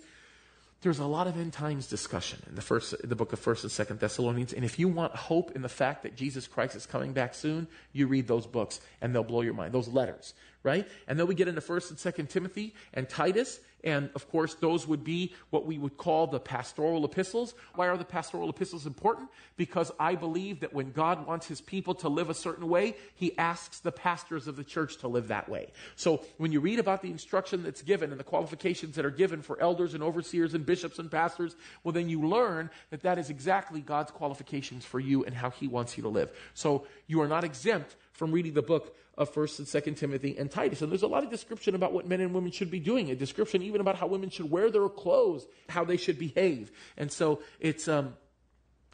there's 0.80 0.98
a 0.98 1.06
lot 1.06 1.26
of 1.26 1.36
end 1.36 1.52
times 1.52 1.86
discussion 1.88 2.40
in 2.48 2.54
the 2.54 2.62
first 2.62 2.94
the 3.02 3.16
book 3.16 3.32
of 3.32 3.38
first 3.38 3.64
and 3.64 3.72
second 3.72 4.00
thessalonians 4.00 4.52
and 4.52 4.64
if 4.64 4.78
you 4.78 4.88
want 4.88 5.14
hope 5.14 5.54
in 5.56 5.62
the 5.62 5.68
fact 5.68 6.02
that 6.02 6.16
jesus 6.16 6.46
christ 6.46 6.76
is 6.76 6.86
coming 6.86 7.12
back 7.12 7.34
soon 7.34 7.66
you 7.92 8.06
read 8.06 8.26
those 8.26 8.46
books 8.46 8.80
and 9.00 9.14
they'll 9.14 9.24
blow 9.24 9.40
your 9.40 9.54
mind 9.54 9.72
those 9.72 9.88
letters 9.88 10.34
right? 10.62 10.88
And 11.06 11.18
then 11.18 11.26
we 11.26 11.34
get 11.34 11.48
into 11.48 11.60
first 11.60 11.90
and 11.90 11.98
second 11.98 12.28
timothy 12.28 12.74
and 12.94 13.08
titus 13.08 13.60
And 13.84 14.10
of 14.14 14.28
course, 14.30 14.54
those 14.54 14.86
would 14.88 15.04
be 15.04 15.34
what 15.50 15.64
we 15.64 15.78
would 15.78 15.96
call 15.96 16.26
the 16.26 16.40
pastoral 16.40 17.04
epistles. 17.04 17.54
Why 17.74 17.88
are 17.88 17.96
the 17.96 18.04
pastoral 18.04 18.50
epistles 18.50 18.86
important? 18.86 19.28
Because 19.56 19.92
I 20.00 20.16
believe 20.16 20.60
that 20.60 20.74
when 20.74 20.92
God 20.92 21.26
wants 21.26 21.46
his 21.46 21.60
people 21.60 21.94
to 21.96 22.08
live 22.08 22.28
a 22.28 22.34
certain 22.34 22.68
way, 22.68 22.96
he 23.14 23.36
asks 23.38 23.80
the 23.80 23.92
pastors 23.92 24.48
of 24.48 24.56
the 24.56 24.64
church 24.64 24.96
to 24.98 25.08
live 25.08 25.28
that 25.28 25.48
way. 25.48 25.68
So 25.94 26.24
when 26.38 26.50
you 26.50 26.60
read 26.60 26.78
about 26.78 27.02
the 27.02 27.10
instruction 27.10 27.62
that's 27.62 27.82
given 27.82 28.10
and 28.10 28.18
the 28.18 28.24
qualifications 28.24 28.96
that 28.96 29.04
are 29.04 29.10
given 29.10 29.42
for 29.42 29.60
elders 29.60 29.94
and 29.94 30.02
overseers 30.02 30.54
and 30.54 30.66
bishops 30.66 30.98
and 30.98 31.10
pastors, 31.10 31.54
well, 31.84 31.92
then 31.92 32.08
you 32.08 32.26
learn 32.26 32.70
that 32.90 33.02
that 33.02 33.18
is 33.18 33.30
exactly 33.30 33.80
God's 33.80 34.10
qualifications 34.10 34.84
for 34.84 34.98
you 34.98 35.24
and 35.24 35.34
how 35.34 35.50
he 35.50 35.68
wants 35.68 35.96
you 35.96 36.02
to 36.02 36.08
live. 36.08 36.30
So 36.54 36.86
you 37.06 37.20
are 37.22 37.28
not 37.28 37.44
exempt 37.44 37.94
from 38.12 38.32
reading 38.32 38.54
the 38.54 38.62
book 38.62 38.96
of 39.16 39.34
1st 39.34 39.58
and 39.58 39.68
2nd 39.68 39.96
Timothy 39.96 40.38
and 40.38 40.50
Titus. 40.50 40.80
And 40.80 40.90
there's 40.90 41.02
a 41.02 41.08
lot 41.08 41.24
of 41.24 41.30
description 41.30 41.74
about 41.74 41.92
what 41.92 42.06
men 42.06 42.20
and 42.20 42.32
women 42.32 42.52
should 42.52 42.70
be 42.70 42.78
doing, 42.78 43.10
a 43.10 43.16
description 43.16 43.62
even 43.68 43.80
about 43.80 43.96
how 43.96 44.06
women 44.06 44.30
should 44.30 44.50
wear 44.50 44.70
their 44.70 44.88
clothes, 44.88 45.46
how 45.68 45.84
they 45.84 45.96
should 45.96 46.18
behave. 46.18 46.72
And 46.96 47.12
so 47.12 47.40
it's, 47.60 47.86
um, 47.86 48.14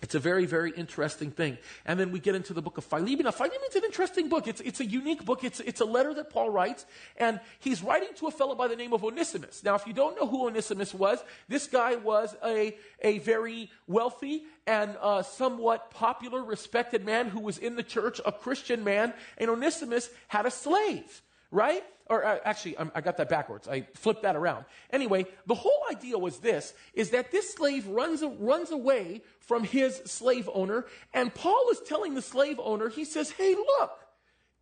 it's 0.04 0.14
a 0.14 0.18
very, 0.18 0.44
very 0.44 0.70
interesting 0.70 1.30
thing. 1.30 1.56
And 1.86 1.98
then 1.98 2.12
we 2.12 2.20
get 2.20 2.34
into 2.34 2.52
the 2.52 2.60
book 2.60 2.76
of 2.76 2.84
Philemon. 2.84 3.24
Now, 3.24 3.30
Philemon's 3.30 3.74
an 3.74 3.84
interesting 3.84 4.28
book. 4.28 4.46
It's, 4.46 4.60
it's 4.60 4.80
a 4.80 4.84
unique 4.84 5.24
book. 5.24 5.44
It's, 5.44 5.60
it's 5.60 5.80
a 5.80 5.86
letter 5.86 6.12
that 6.14 6.28
Paul 6.28 6.50
writes, 6.50 6.84
and 7.16 7.40
he's 7.58 7.82
writing 7.82 8.10
to 8.16 8.26
a 8.26 8.30
fellow 8.30 8.54
by 8.54 8.68
the 8.68 8.76
name 8.76 8.92
of 8.92 9.02
Onesimus. 9.02 9.64
Now, 9.64 9.76
if 9.76 9.86
you 9.86 9.94
don't 9.94 10.14
know 10.20 10.26
who 10.26 10.46
Onesimus 10.46 10.92
was, 10.92 11.24
this 11.48 11.66
guy 11.66 11.96
was 11.96 12.36
a, 12.44 12.76
a 13.00 13.18
very 13.20 13.70
wealthy 13.86 14.42
and 14.66 14.94
uh, 15.00 15.22
somewhat 15.22 15.90
popular, 15.90 16.44
respected 16.44 17.06
man 17.06 17.30
who 17.30 17.40
was 17.40 17.56
in 17.56 17.76
the 17.76 17.82
church, 17.82 18.20
a 18.26 18.32
Christian 18.32 18.84
man, 18.84 19.14
and 19.38 19.48
Onesimus 19.48 20.10
had 20.28 20.44
a 20.44 20.50
slave, 20.50 21.22
right? 21.50 21.82
Or 22.06 22.24
uh, 22.24 22.38
actually 22.44 22.76
i 22.78 23.00
got 23.00 23.16
that 23.16 23.28
backwards. 23.28 23.68
I 23.68 23.82
flipped 23.94 24.22
that 24.22 24.36
around. 24.36 24.64
Anyway 24.90 25.26
the 25.46 25.54
whole 25.54 25.82
idea 25.90 26.18
was 26.18 26.38
this 26.38 26.74
is 26.94 27.10
that 27.10 27.30
this 27.30 27.52
slave 27.54 27.86
runs, 27.86 28.22
runs 28.38 28.70
away 28.70 29.22
from 29.40 29.64
his 29.64 29.96
slave 30.06 30.48
owner 30.52 30.86
and 31.12 31.34
paul 31.34 31.68
is 31.70 31.80
telling 31.80 32.14
the 32.14 32.22
slave 32.22 32.60
owner 32.62 32.88
he 32.88 33.04
says 33.04 33.30
hey 33.30 33.54
look 33.54 33.92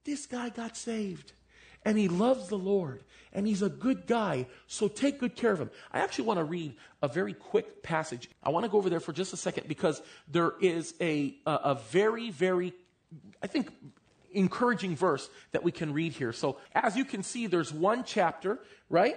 this 0.05 0.27
guy 0.27 0.49
got 0.49 0.77
saved 0.77 1.33
and 1.85 1.99
he 1.99 2.09
loves 2.09 2.49
the 2.49 2.59
lord 2.59 3.05
and 3.33 3.47
he's 3.47 3.63
a 3.63 3.69
good 3.69 4.07
guy 4.07 4.47
so 4.67 4.89
take 4.89 5.19
good 5.19 5.35
care 5.35 5.53
of 5.53 5.61
him. 5.61 5.71
I 5.93 6.01
actually 6.01 6.27
want 6.27 6.39
to 6.39 6.45
read 6.45 6.77
a 7.01 7.09
very 7.09 7.33
quick 7.33 7.83
passage. 7.83 8.29
I 8.43 8.51
want 8.51 8.65
to 8.65 8.71
go 8.71 8.79
over 8.79 8.91
there 8.91 9.01
for 9.01 9.13
just 9.13 9.33
a 9.33 9.37
second 9.37 9.69
because 9.69 10.03
there 10.29 10.53
is 10.61 10.95
a, 11.01 11.35
a, 11.47 11.51
a 11.51 11.75
very 11.91 12.31
very 12.31 12.73
i 13.43 13.47
think 13.47 13.71
encouraging 14.35 14.97
verse 14.97 15.29
that 15.53 15.63
we 15.63 15.73
can 15.73 15.93
read 15.93 16.13
here. 16.13 16.33
So, 16.33 16.59
as 16.75 16.97
you 16.97 17.05
can 17.05 17.23
see, 17.23 17.47
there's 17.47 17.73
one 17.73 18.05
chapter, 18.05 18.59
right? 18.89 19.17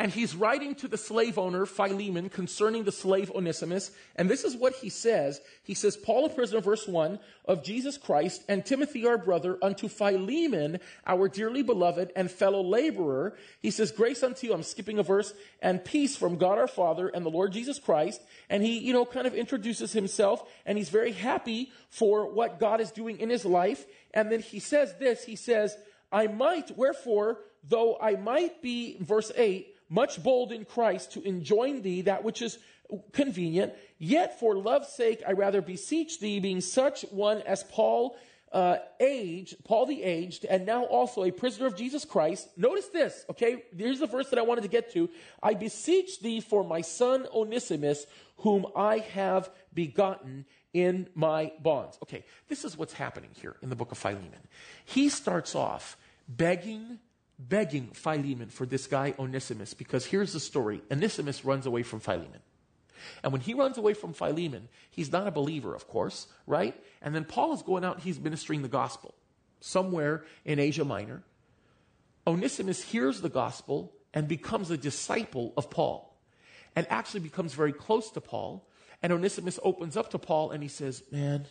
And 0.00 0.10
he's 0.10 0.34
writing 0.34 0.74
to 0.76 0.88
the 0.88 0.96
slave 0.96 1.36
owner, 1.36 1.66
Philemon, 1.66 2.30
concerning 2.30 2.84
the 2.84 2.90
slave 2.90 3.30
Onesimus. 3.32 3.90
And 4.16 4.30
this 4.30 4.44
is 4.44 4.56
what 4.56 4.72
he 4.76 4.88
says. 4.88 5.42
He 5.62 5.74
says, 5.74 5.94
Paul, 5.94 6.24
a 6.24 6.30
prisoner, 6.30 6.62
verse 6.62 6.88
1, 6.88 7.18
of 7.44 7.62
Jesus 7.62 7.98
Christ, 7.98 8.42
and 8.48 8.64
Timothy, 8.64 9.06
our 9.06 9.18
brother, 9.18 9.58
unto 9.60 9.88
Philemon, 9.88 10.80
our 11.06 11.28
dearly 11.28 11.62
beloved 11.62 12.12
and 12.16 12.30
fellow 12.30 12.62
laborer. 12.62 13.36
He 13.60 13.70
says, 13.70 13.92
Grace 13.92 14.22
unto 14.22 14.46
you, 14.46 14.54
I'm 14.54 14.62
skipping 14.62 14.98
a 14.98 15.02
verse, 15.02 15.34
and 15.60 15.84
peace 15.84 16.16
from 16.16 16.38
God 16.38 16.58
our 16.58 16.66
Father 16.66 17.08
and 17.08 17.22
the 17.22 17.30
Lord 17.30 17.52
Jesus 17.52 17.78
Christ. 17.78 18.22
And 18.48 18.62
he, 18.62 18.78
you 18.78 18.94
know, 18.94 19.04
kind 19.04 19.26
of 19.26 19.34
introduces 19.34 19.92
himself, 19.92 20.42
and 20.64 20.78
he's 20.78 20.88
very 20.88 21.12
happy 21.12 21.72
for 21.90 22.26
what 22.26 22.58
God 22.58 22.80
is 22.80 22.90
doing 22.90 23.20
in 23.20 23.28
his 23.28 23.44
life. 23.44 23.84
And 24.14 24.32
then 24.32 24.40
he 24.40 24.60
says 24.60 24.94
this, 24.98 25.24
he 25.24 25.36
says, 25.36 25.76
I 26.10 26.26
might, 26.26 26.74
wherefore, 26.74 27.40
though 27.68 27.98
I 28.00 28.16
might 28.16 28.62
be, 28.62 28.96
verse 29.00 29.30
8, 29.36 29.76
much 29.90 30.22
bold 30.22 30.52
in 30.52 30.64
Christ 30.64 31.12
to 31.12 31.22
enjoin 31.22 31.82
thee 31.82 32.02
that 32.02 32.24
which 32.24 32.40
is 32.40 32.58
convenient, 33.12 33.74
yet 33.98 34.40
for 34.40 34.56
love's 34.56 34.88
sake 34.88 35.22
I 35.26 35.32
rather 35.32 35.60
beseech 35.60 36.20
thee, 36.20 36.40
being 36.40 36.62
such 36.62 37.02
one 37.10 37.42
as 37.42 37.62
Paul 37.64 38.16
uh, 38.52 38.78
Paul 39.64 39.86
the 39.86 40.02
aged, 40.02 40.44
and 40.44 40.66
now 40.66 40.84
also 40.84 41.22
a 41.22 41.30
prisoner 41.30 41.66
of 41.66 41.76
Jesus 41.76 42.04
Christ. 42.04 42.48
Notice 42.56 42.88
this, 42.88 43.24
okay? 43.30 43.64
Here's 43.76 44.00
the 44.00 44.06
verse 44.06 44.28
that 44.30 44.38
I 44.38 44.42
wanted 44.42 44.62
to 44.62 44.68
get 44.68 44.92
to. 44.94 45.08
I 45.42 45.54
beseech 45.54 46.20
thee 46.20 46.40
for 46.40 46.64
my 46.64 46.80
son 46.80 47.26
Onesimus, 47.32 48.06
whom 48.38 48.66
I 48.74 48.98
have 48.98 49.50
begotten 49.72 50.46
in 50.72 51.08
my 51.14 51.52
bonds. 51.62 51.98
Okay, 52.02 52.24
this 52.48 52.64
is 52.64 52.76
what's 52.76 52.92
happening 52.92 53.30
here 53.40 53.56
in 53.62 53.70
the 53.70 53.76
book 53.76 53.92
of 53.92 53.98
Philemon. 53.98 54.48
He 54.84 55.08
starts 55.08 55.54
off 55.54 55.96
begging 56.28 56.98
begging 57.48 57.88
Philemon 57.88 58.48
for 58.48 58.66
this 58.66 58.86
guy 58.86 59.14
Onesimus 59.18 59.74
because 59.74 60.06
here's 60.06 60.32
the 60.32 60.40
story 60.40 60.82
Onesimus 60.90 61.44
runs 61.44 61.66
away 61.66 61.82
from 61.82 62.00
Philemon. 62.00 62.40
And 63.22 63.32
when 63.32 63.40
he 63.40 63.54
runs 63.54 63.78
away 63.78 63.94
from 63.94 64.12
Philemon, 64.12 64.68
he's 64.90 65.10
not 65.10 65.26
a 65.26 65.30
believer, 65.30 65.74
of 65.74 65.88
course, 65.88 66.26
right? 66.46 66.78
And 67.00 67.14
then 67.14 67.24
Paul 67.24 67.54
is 67.54 67.62
going 67.62 67.84
out, 67.84 68.00
he's 68.00 68.20
ministering 68.20 68.62
the 68.62 68.68
gospel 68.68 69.14
somewhere 69.60 70.24
in 70.44 70.58
Asia 70.58 70.84
Minor. 70.84 71.22
Onesimus 72.26 72.82
hears 72.82 73.20
the 73.20 73.28
gospel 73.28 73.92
and 74.12 74.28
becomes 74.28 74.70
a 74.70 74.76
disciple 74.76 75.52
of 75.56 75.70
Paul 75.70 76.14
and 76.76 76.86
actually 76.90 77.20
becomes 77.20 77.54
very 77.54 77.72
close 77.72 78.10
to 78.10 78.20
Paul. 78.20 78.68
And 79.02 79.12
Onesimus 79.12 79.58
opens 79.62 79.96
up 79.96 80.10
to 80.10 80.18
Paul 80.18 80.50
and 80.50 80.62
he 80.62 80.68
says, 80.68 81.02
Man, 81.10 81.46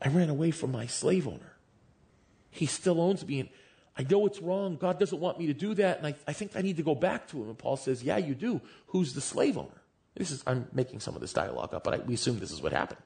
I 0.00 0.08
ran 0.08 0.28
away 0.28 0.50
from 0.50 0.72
my 0.72 0.86
slave 0.86 1.26
owner. 1.26 1.56
He 2.50 2.66
still 2.66 3.00
owns 3.00 3.26
me. 3.26 3.40
And 3.40 3.48
I 3.96 4.02
know 4.02 4.26
it's 4.26 4.40
wrong. 4.40 4.76
God 4.76 4.98
doesn't 4.98 5.20
want 5.20 5.38
me 5.38 5.46
to 5.46 5.54
do 5.54 5.74
that. 5.74 5.98
And 5.98 6.06
I, 6.08 6.14
I 6.26 6.32
think 6.32 6.52
I 6.56 6.62
need 6.62 6.76
to 6.78 6.82
go 6.82 6.94
back 6.94 7.28
to 7.28 7.42
him. 7.42 7.48
And 7.48 7.58
Paul 7.58 7.76
says, 7.76 8.02
Yeah, 8.02 8.16
you 8.16 8.34
do. 8.34 8.60
Who's 8.88 9.14
the 9.14 9.20
slave 9.20 9.56
owner? 9.56 9.82
This 10.16 10.30
is, 10.30 10.42
I'm 10.46 10.68
making 10.72 11.00
some 11.00 11.14
of 11.14 11.20
this 11.20 11.32
dialogue 11.32 11.74
up, 11.74 11.84
but 11.84 11.94
I, 11.94 11.98
we 11.98 12.14
assume 12.14 12.38
this 12.38 12.52
is 12.52 12.62
what 12.62 12.72
happened. 12.72 13.00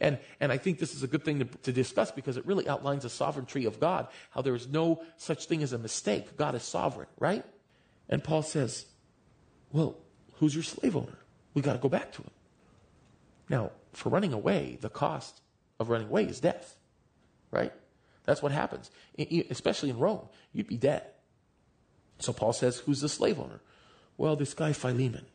And, 0.00 0.18
and 0.40 0.50
I 0.50 0.58
think 0.58 0.78
this 0.78 0.94
is 0.94 1.02
a 1.02 1.06
good 1.06 1.24
thing 1.24 1.38
to, 1.38 1.44
to 1.44 1.72
discuss 1.72 2.10
because 2.10 2.36
it 2.36 2.44
really 2.44 2.68
outlines 2.68 3.04
the 3.04 3.10
sovereignty 3.10 3.66
of 3.66 3.78
God, 3.78 4.08
how 4.30 4.42
there 4.42 4.54
is 4.54 4.66
no 4.66 5.02
such 5.16 5.46
thing 5.46 5.62
as 5.62 5.72
a 5.72 5.78
mistake. 5.78 6.36
God 6.36 6.54
is 6.54 6.64
sovereign, 6.64 7.08
right? 7.20 7.44
And 8.08 8.22
Paul 8.22 8.42
says, 8.42 8.86
Well, 9.70 9.96
who's 10.34 10.54
your 10.54 10.64
slave 10.64 10.96
owner? 10.96 11.18
We 11.54 11.62
got 11.62 11.74
to 11.74 11.78
go 11.78 11.88
back 11.88 12.12
to 12.12 12.22
him. 12.22 12.30
Now, 13.48 13.70
for 13.92 14.08
running 14.08 14.32
away, 14.32 14.78
the 14.80 14.88
cost 14.88 15.40
of 15.78 15.88
running 15.88 16.08
away 16.08 16.24
is 16.24 16.40
death, 16.40 16.76
right? 17.50 17.72
That's 18.24 18.42
what 18.42 18.52
happens, 18.52 18.90
especially 19.50 19.90
in 19.90 19.98
Rome. 19.98 20.28
You'd 20.52 20.68
be 20.68 20.76
dead. 20.76 21.02
So 22.18 22.32
Paul 22.32 22.52
says, 22.52 22.78
Who's 22.78 23.00
the 23.00 23.08
slave 23.08 23.40
owner? 23.40 23.60
Well, 24.16 24.36
this 24.36 24.54
guy 24.54 24.72
Philemon. 24.72 25.26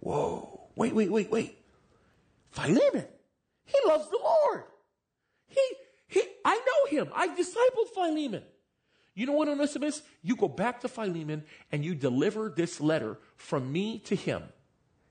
Whoa. 0.00 0.60
Wait, 0.76 0.94
wait, 0.94 1.10
wait, 1.10 1.30
wait. 1.30 1.58
Philemon. 2.50 3.06
He 3.64 3.78
loves 3.86 4.08
the 4.10 4.18
Lord. 4.22 4.64
He, 5.48 5.60
he, 6.06 6.22
I 6.44 6.54
know 6.54 6.98
him. 6.98 7.08
I've 7.14 7.36
discipled 7.36 7.88
Philemon. 7.94 8.42
You 9.14 9.26
know 9.26 9.32
what, 9.32 9.48
Onesimus? 9.48 10.02
You 10.22 10.36
go 10.36 10.48
back 10.48 10.80
to 10.80 10.88
Philemon 10.88 11.44
and 11.72 11.84
you 11.84 11.94
deliver 11.94 12.48
this 12.48 12.80
letter 12.80 13.18
from 13.36 13.72
me 13.72 14.00
to 14.00 14.16
him. 14.16 14.42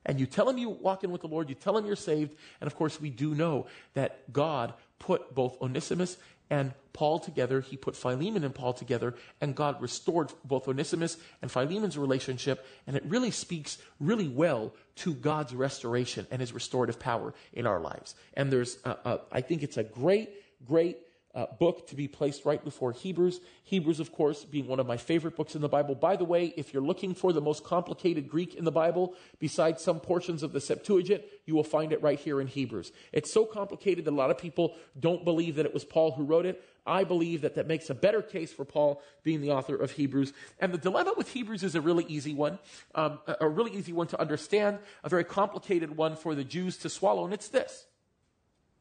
And 0.06 0.20
you 0.20 0.26
tell 0.26 0.50
him 0.50 0.58
you 0.58 0.70
walk 0.70 1.06
in 1.06 1.12
with 1.12 1.22
the 1.22 1.28
Lord, 1.28 1.50
you 1.50 1.56
tell 1.56 1.78
him 1.78 1.86
you're 1.86 1.96
saved. 1.96 2.36
And 2.60 2.68
of 2.68 2.76
course, 2.76 3.00
we 3.00 3.10
do 3.10 3.34
know 3.34 3.68
that 3.94 4.32
God 4.32 4.74
put 5.00 5.34
both 5.34 5.62
Onesimus 5.62 6.18
and 6.54 6.72
Paul 6.94 7.18
together. 7.18 7.62
He 7.62 7.78
put 7.78 7.96
Philemon 7.96 8.44
and 8.44 8.54
Paul 8.54 8.74
together, 8.74 9.16
and 9.42 9.56
God 9.56 9.82
restored 9.82 10.32
both 10.46 10.68
Onesimus 10.68 11.18
and 11.42 11.52
Philemon's 11.52 11.98
relationship. 11.98 12.64
And 12.86 12.96
it 12.96 13.04
really 13.06 13.32
speaks 13.32 13.80
really 14.00 14.28
well 14.28 14.72
to 14.98 15.16
God's 15.16 15.56
restoration 15.56 16.28
and 16.30 16.40
his 16.42 16.54
restorative 16.54 17.00
power 17.00 17.34
in 17.54 17.66
our 17.66 17.80
lives. 17.80 18.14
And 18.36 18.52
there's, 18.52 18.78
I 18.86 19.42
think 19.42 19.64
it's 19.64 19.78
a 19.78 19.84
great, 19.84 20.30
great 20.68 21.00
uh, 21.36 21.48
book 21.60 21.88
to 21.88 21.96
be 21.96 22.08
placed 22.08 22.46
right 22.46 22.64
before 22.64 22.92
Hebrews. 22.92 23.40
Hebrews, 23.64 24.00
of 24.00 24.12
course, 24.12 24.46
being 24.46 24.68
one 24.68 24.80
of 24.80 24.86
my 24.86 24.98
favorite 24.98 25.36
books 25.36 25.56
in 25.56 25.62
the 25.62 25.70
Bible. 25.70 25.96
By 25.96 26.16
the 26.16 26.26
way, 26.26 26.54
if 26.58 26.74
you're 26.74 26.84
looking 26.84 27.16
for 27.16 27.34
the 27.34 27.42
most 27.42 27.64
complicated 27.64 28.30
Greek 28.30 28.56
in 28.56 28.66
the 28.66 28.72
Bible, 28.72 29.16
besides 29.40 29.82
some 29.82 30.00
portions 30.00 30.44
of 30.44 30.54
the 30.54 30.62
Septuagint, 30.62 31.24
you 31.46 31.56
will 31.56 31.64
find 31.64 31.92
it 31.92 32.02
right 32.02 32.20
here 32.20 32.40
in 32.40 32.48
Hebrews. 32.48 32.92
It's 33.12 33.34
so 33.34 33.46
complicated 33.46 34.06
that 34.06 34.12
a 34.12 34.16
lot 34.16 34.30
of 34.30 34.38
people 34.38 34.76
don't 35.00 35.26
believe 35.26 35.56
that 35.56 35.66
it 35.66 35.74
was 35.74 35.84
Paul 35.84 36.12
who 36.12 36.24
wrote 36.24 36.46
it. 36.46 36.64
I 36.86 37.06
believe 37.06 37.42
that 37.42 37.56
that 37.56 37.66
makes 37.66 37.90
a 37.90 37.96
better 37.96 38.22
case 38.22 38.52
for 38.52 38.66
Paul 38.66 39.02
being 39.24 39.42
the 39.42 39.52
author 39.52 39.76
of 39.76 39.92
Hebrews. 39.92 40.34
And 40.60 40.74
the 40.74 40.78
dilemma 40.78 41.14
with 41.16 41.32
Hebrews 41.32 41.64
is 41.64 41.76
a 41.76 41.82
really 41.82 42.06
easy 42.10 42.34
one, 42.34 42.60
um, 42.94 43.20
a 43.26 43.48
really 43.48 43.72
easy 43.72 43.94
one 43.94 44.08
to 44.08 44.20
understand, 44.20 44.80
a 45.04 45.10
very 45.10 45.24
complicated 45.24 45.96
one 45.96 46.16
for 46.16 46.36
the 46.36 46.44
Jews 46.44 46.78
to 46.80 46.90
swallow, 46.90 47.24
and 47.24 47.34
it's 47.34 47.48
this 47.48 47.86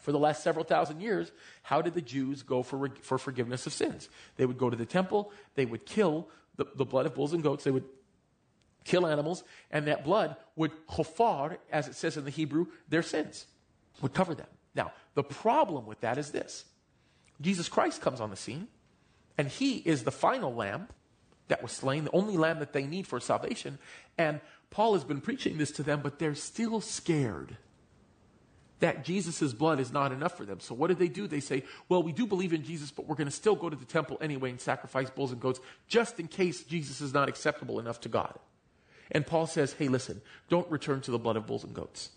for 0.02 0.12
the 0.12 0.18
last 0.18 0.42
several 0.42 0.64
thousand 0.64 1.00
years, 1.00 1.30
how 1.62 1.80
did 1.80 1.94
the 1.94 2.02
Jews 2.02 2.42
go 2.42 2.62
for, 2.62 2.90
for 3.00 3.18
forgiveness 3.18 3.66
of 3.66 3.72
sins? 3.72 4.08
They 4.36 4.44
would 4.44 4.58
go 4.58 4.68
to 4.68 4.76
the 4.76 4.84
temple, 4.84 5.32
they 5.54 5.64
would 5.64 5.86
kill 5.86 6.28
the, 6.56 6.66
the 6.74 6.84
blood 6.84 7.06
of 7.06 7.14
bulls 7.14 7.32
and 7.32 7.42
goats, 7.42 7.64
they 7.64 7.70
would 7.70 7.84
kill 8.84 9.06
animals, 9.06 9.44
and 9.70 9.86
that 9.86 10.04
blood 10.04 10.36
would 10.56 10.72
chofar, 10.88 11.56
as 11.70 11.86
it 11.86 11.94
says 11.94 12.16
in 12.16 12.24
the 12.24 12.30
Hebrew, 12.30 12.66
their 12.88 13.02
sins, 13.02 13.46
would 14.00 14.12
cover 14.12 14.34
them. 14.34 14.48
Now, 14.74 14.92
the 15.14 15.22
problem 15.22 15.86
with 15.86 16.00
that 16.00 16.18
is 16.18 16.32
this 16.32 16.64
Jesus 17.40 17.68
Christ 17.68 18.02
comes 18.02 18.20
on 18.20 18.30
the 18.30 18.36
scene, 18.36 18.66
and 19.38 19.46
he 19.46 19.76
is 19.76 20.02
the 20.02 20.10
final 20.10 20.52
lamb 20.52 20.88
that 21.46 21.62
was 21.62 21.70
slain, 21.70 22.04
the 22.04 22.12
only 22.12 22.36
lamb 22.36 22.58
that 22.58 22.72
they 22.72 22.86
need 22.86 23.06
for 23.06 23.20
salvation. 23.20 23.78
And 24.18 24.40
Paul 24.70 24.94
has 24.94 25.04
been 25.04 25.20
preaching 25.20 25.58
this 25.58 25.70
to 25.72 25.84
them, 25.84 26.00
but 26.02 26.18
they're 26.18 26.34
still 26.34 26.80
scared 26.80 27.56
that 28.82 29.04
Jesus' 29.04 29.52
blood 29.52 29.78
is 29.78 29.92
not 29.92 30.10
enough 30.10 30.36
for 30.36 30.44
them. 30.44 30.58
So 30.58 30.74
what 30.74 30.88
did 30.88 30.98
they 30.98 31.06
do? 31.06 31.28
They 31.28 31.38
say, 31.38 31.62
well, 31.88 32.02
we 32.02 32.10
do 32.10 32.26
believe 32.26 32.52
in 32.52 32.64
Jesus, 32.64 32.90
but 32.90 33.06
we're 33.06 33.14
going 33.14 33.28
to 33.28 33.34
still 33.34 33.54
go 33.54 33.70
to 33.70 33.76
the 33.76 33.84
temple 33.84 34.18
anyway 34.20 34.50
and 34.50 34.60
sacrifice 34.60 35.08
bulls 35.08 35.30
and 35.30 35.40
goats 35.40 35.60
just 35.86 36.18
in 36.18 36.26
case 36.26 36.64
Jesus 36.64 37.00
is 37.00 37.14
not 37.14 37.28
acceptable 37.28 37.78
enough 37.78 38.00
to 38.00 38.08
God. 38.08 38.36
And 39.12 39.24
Paul 39.24 39.46
says, 39.46 39.72
hey, 39.74 39.86
listen, 39.86 40.20
don't 40.48 40.68
return 40.68 41.00
to 41.02 41.12
the 41.12 41.18
blood 41.18 41.36
of 41.36 41.46
bulls 41.46 41.62
and 41.62 41.72
goats. 41.72 42.10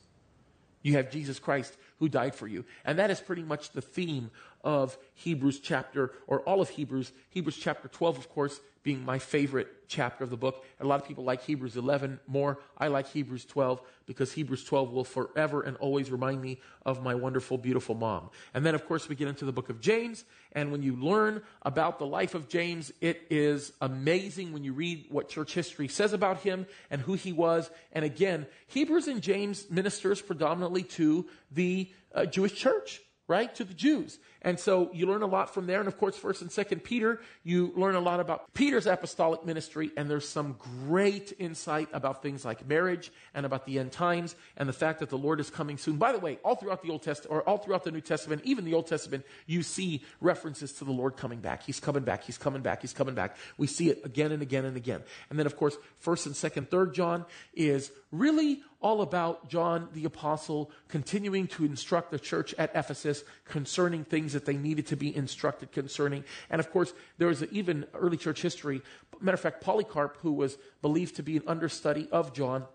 You 0.82 0.94
have 0.94 1.12
Jesus 1.12 1.38
Christ 1.38 1.78
who 2.00 2.10
died 2.10 2.34
for 2.34 2.48
you. 2.48 2.66
And 2.84 2.98
that 2.98 3.12
is 3.12 3.20
pretty 3.20 3.44
much 3.44 3.70
the 3.70 3.82
theme 3.82 4.32
of 4.66 4.98
Hebrews 5.14 5.60
chapter, 5.60 6.12
or 6.28 6.42
all 6.42 6.60
of 6.60 6.70
Hebrews. 6.70 7.14
Hebrews 7.30 7.56
chapter 7.56 7.88
12, 7.88 8.18
of 8.18 8.30
course, 8.30 8.60
being 8.86 9.06
my 9.06 9.18
favorite 9.18 9.68
chapter 9.88 10.24
of 10.24 10.30
the 10.30 10.38
book. 10.38 10.64
A 10.80 10.86
lot 10.86 11.02
of 11.02 11.08
people 11.08 11.24
like 11.24 11.44
Hebrews 11.44 11.76
11 11.76 12.20
more. 12.28 12.60
I 12.78 12.88
like 12.88 13.08
Hebrews 13.08 13.46
12 13.46 13.82
because 14.06 14.32
Hebrews 14.32 14.64
12 14.64 14.92
will 14.92 15.04
forever 15.04 15.62
and 15.62 15.76
always 15.78 16.12
remind 16.12 16.42
me 16.42 16.60
of 16.86 17.04
my 17.04 17.16
wonderful, 17.16 17.58
beautiful 17.58 17.96
mom. 17.96 18.30
And 18.54 18.64
then, 18.66 18.76
of 18.76 18.86
course, 18.88 19.10
we 19.10 19.16
get 19.16 19.28
into 19.28 19.46
the 19.46 19.52
book 19.52 19.70
of 19.70 19.82
James. 19.82 20.24
And 20.52 20.72
when 20.72 20.84
you 20.84 20.96
learn 20.96 21.42
about 21.64 21.98
the 21.98 22.06
life 22.06 22.36
of 22.36 22.48
James, 22.48 22.92
it 23.02 23.26
is 23.30 23.72
amazing 23.82 24.54
when 24.54 24.64
you 24.64 24.74
read 24.74 25.08
what 25.10 25.30
church 25.30 25.54
history 25.54 25.88
says 25.88 26.14
about 26.14 26.42
him 26.42 26.68
and 26.92 27.02
who 27.02 27.14
he 27.14 27.34
was. 27.34 27.70
And 27.92 28.06
again, 28.06 28.46
Hebrews 28.68 29.08
and 29.08 29.22
James 29.22 29.70
ministers 29.70 30.22
predominantly 30.22 30.84
to 30.84 31.26
the 31.52 31.92
uh, 32.14 32.26
Jewish 32.26 32.54
church 32.54 33.02
right? 33.28 33.54
To 33.56 33.64
the 33.64 33.74
Jews. 33.74 34.20
And 34.46 34.60
so 34.60 34.92
you 34.94 35.08
learn 35.08 35.24
a 35.24 35.28
lot 35.28 35.54
from 35.54 35.66
there. 35.66 35.80
And 35.80 35.88
of 35.88 35.98
course, 35.98 36.18
1st 36.18 36.42
and 36.44 36.50
2nd 36.52 36.84
Peter, 36.84 37.20
you 37.44 37.74
learn 37.76 37.96
a 37.96 38.00
lot 38.00 38.20
about 38.20 38.54
Peter's 38.54 38.86
apostolic 38.86 39.44
ministry. 39.44 39.92
And 39.98 40.08
there's 40.08 40.30
some 40.30 40.56
great 40.86 41.34
insight 41.40 41.90
about 41.92 42.22
things 42.22 42.46
like 42.46 42.66
marriage 42.68 43.12
and 43.34 43.44
about 43.44 43.66
the 43.66 43.80
end 43.80 43.92
times 43.92 44.36
and 44.56 44.70
the 44.70 44.74
fact 44.74 45.00
that 45.00 45.10
the 45.10 45.18
Lord 45.18 45.40
is 45.40 45.50
coming 45.50 45.80
soon. 45.80 45.98
By 45.98 46.12
the 46.12 46.20
way, 46.20 46.38
all 46.46 46.56
throughout 46.56 46.84
the 46.84 46.92
Old 46.92 47.02
Testament, 47.02 47.34
or 47.34 47.42
all 47.50 47.58
throughout 47.58 47.84
the 47.84 47.92
New 47.92 48.02
Testament, 48.02 48.44
even 48.46 48.66
the 48.66 48.76
Old 48.76 48.86
Testament, 48.86 49.26
you 49.48 49.64
see 49.64 50.04
references 50.22 50.74
to 50.74 50.86
the 50.86 50.92
Lord 50.92 51.18
coming 51.18 51.40
back. 51.40 51.64
He's 51.64 51.80
coming 51.80 52.04
back. 52.04 52.24
He's 52.24 52.38
coming 52.38 52.62
back. 52.62 52.82
He's 52.82 52.94
coming 52.94 53.16
back. 53.16 53.36
We 53.58 53.66
see 53.66 53.90
it 53.90 54.06
again 54.06 54.32
and 54.32 54.44
again 54.44 54.66
and 54.66 54.78
again. 54.78 55.02
And 55.32 55.40
then, 55.40 55.48
of 55.48 55.58
course, 55.58 55.76
1st 56.06 56.26
and 56.28 56.36
2nd, 56.36 56.70
3rd 56.70 56.94
John 56.94 57.26
is 57.56 57.92
really 58.12 58.62
all 58.86 59.02
about 59.02 59.50
John 59.50 59.90
the 59.94 60.06
Apostle 60.06 60.70
continuing 60.90 61.48
to 61.48 61.66
instruct 61.66 62.12
the 62.12 62.20
church 62.20 62.54
at 62.60 62.72
Ephesus 62.76 63.24
concerning 63.46 64.04
things 64.04 64.35
that 64.36 64.46
they 64.46 64.56
needed 64.56 64.88
to 64.88 64.96
be 64.96 65.16
instructed 65.16 65.72
concerning. 65.72 66.24
And 66.50 66.60
of 66.60 66.72
course, 66.72 66.94
there 67.18 67.28
was 67.28 67.44
even 67.46 67.86
early 67.94 68.18
church 68.18 68.42
history. 68.42 68.82
Matter 69.20 69.36
of 69.36 69.42
fact, 69.42 69.62
Polycarp, 69.62 70.18
who 70.22 70.32
was 70.32 70.58
believed 70.82 71.16
to 71.16 71.24
be 71.24 71.38
an 71.38 71.44
understudy 71.48 72.08
of 72.12 72.34
John, 72.34 72.66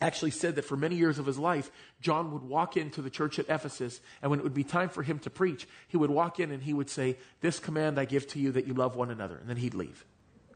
actually 0.00 0.30
said 0.30 0.56
that 0.56 0.64
for 0.64 0.76
many 0.76 0.96
years 0.96 1.18
of 1.18 1.26
his 1.26 1.38
life, 1.38 1.70
John 2.00 2.32
would 2.32 2.42
walk 2.42 2.76
into 2.76 3.02
the 3.02 3.10
church 3.10 3.38
at 3.38 3.48
Ephesus, 3.48 4.00
and 4.22 4.30
when 4.30 4.40
it 4.40 4.42
would 4.42 4.54
be 4.54 4.64
time 4.64 4.88
for 4.88 5.02
him 5.02 5.18
to 5.20 5.30
preach, 5.30 5.68
he 5.88 5.96
would 5.96 6.10
walk 6.10 6.40
in 6.40 6.50
and 6.50 6.62
he 6.62 6.72
would 6.72 6.88
say, 6.88 7.18
This 7.40 7.58
command 7.58 7.98
I 7.98 8.06
give 8.06 8.26
to 8.28 8.38
you 8.38 8.52
that 8.52 8.66
you 8.66 8.74
love 8.74 8.96
one 8.96 9.10
another. 9.10 9.36
And 9.36 9.48
then 9.48 9.58
he'd 9.58 9.74
leave. 9.74 10.04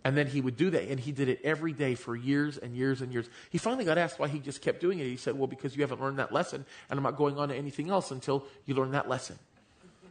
And 0.05 0.17
then 0.17 0.27
he 0.27 0.43
would 0.43 0.57
do 0.57 0.71
that. 0.71 0.89
And 0.91 1.01
he 1.01 1.13
did 1.13 1.29
it 1.29 1.41
every 1.43 1.73
day 1.73 1.95
for 1.95 2.15
years 2.15 2.59
and 2.59 2.77
years 2.77 3.01
and 3.01 3.11
years. 3.11 3.27
He 3.49 3.57
finally 3.57 3.87
got 3.87 3.97
asked 3.97 4.19
why 4.19 4.29
he 4.29 4.39
just 4.39 4.61
kept 4.61 4.81
doing 4.81 4.99
it. 4.99 5.05
He 5.05 5.17
said, 5.17 5.37
Well, 5.39 5.47
because 5.47 5.77
you 5.77 5.83
haven't 5.83 6.01
learned 6.01 6.19
that 6.19 6.33
lesson, 6.33 6.65
and 6.91 6.99
I'm 6.99 7.03
not 7.03 7.17
going 7.17 7.39
on 7.39 7.49
to 7.49 7.55
anything 7.55 7.91
else 7.91 8.11
until 8.11 8.47
you 8.67 8.75
learn 8.75 8.93
that 8.93 9.09
lesson. 9.09 9.39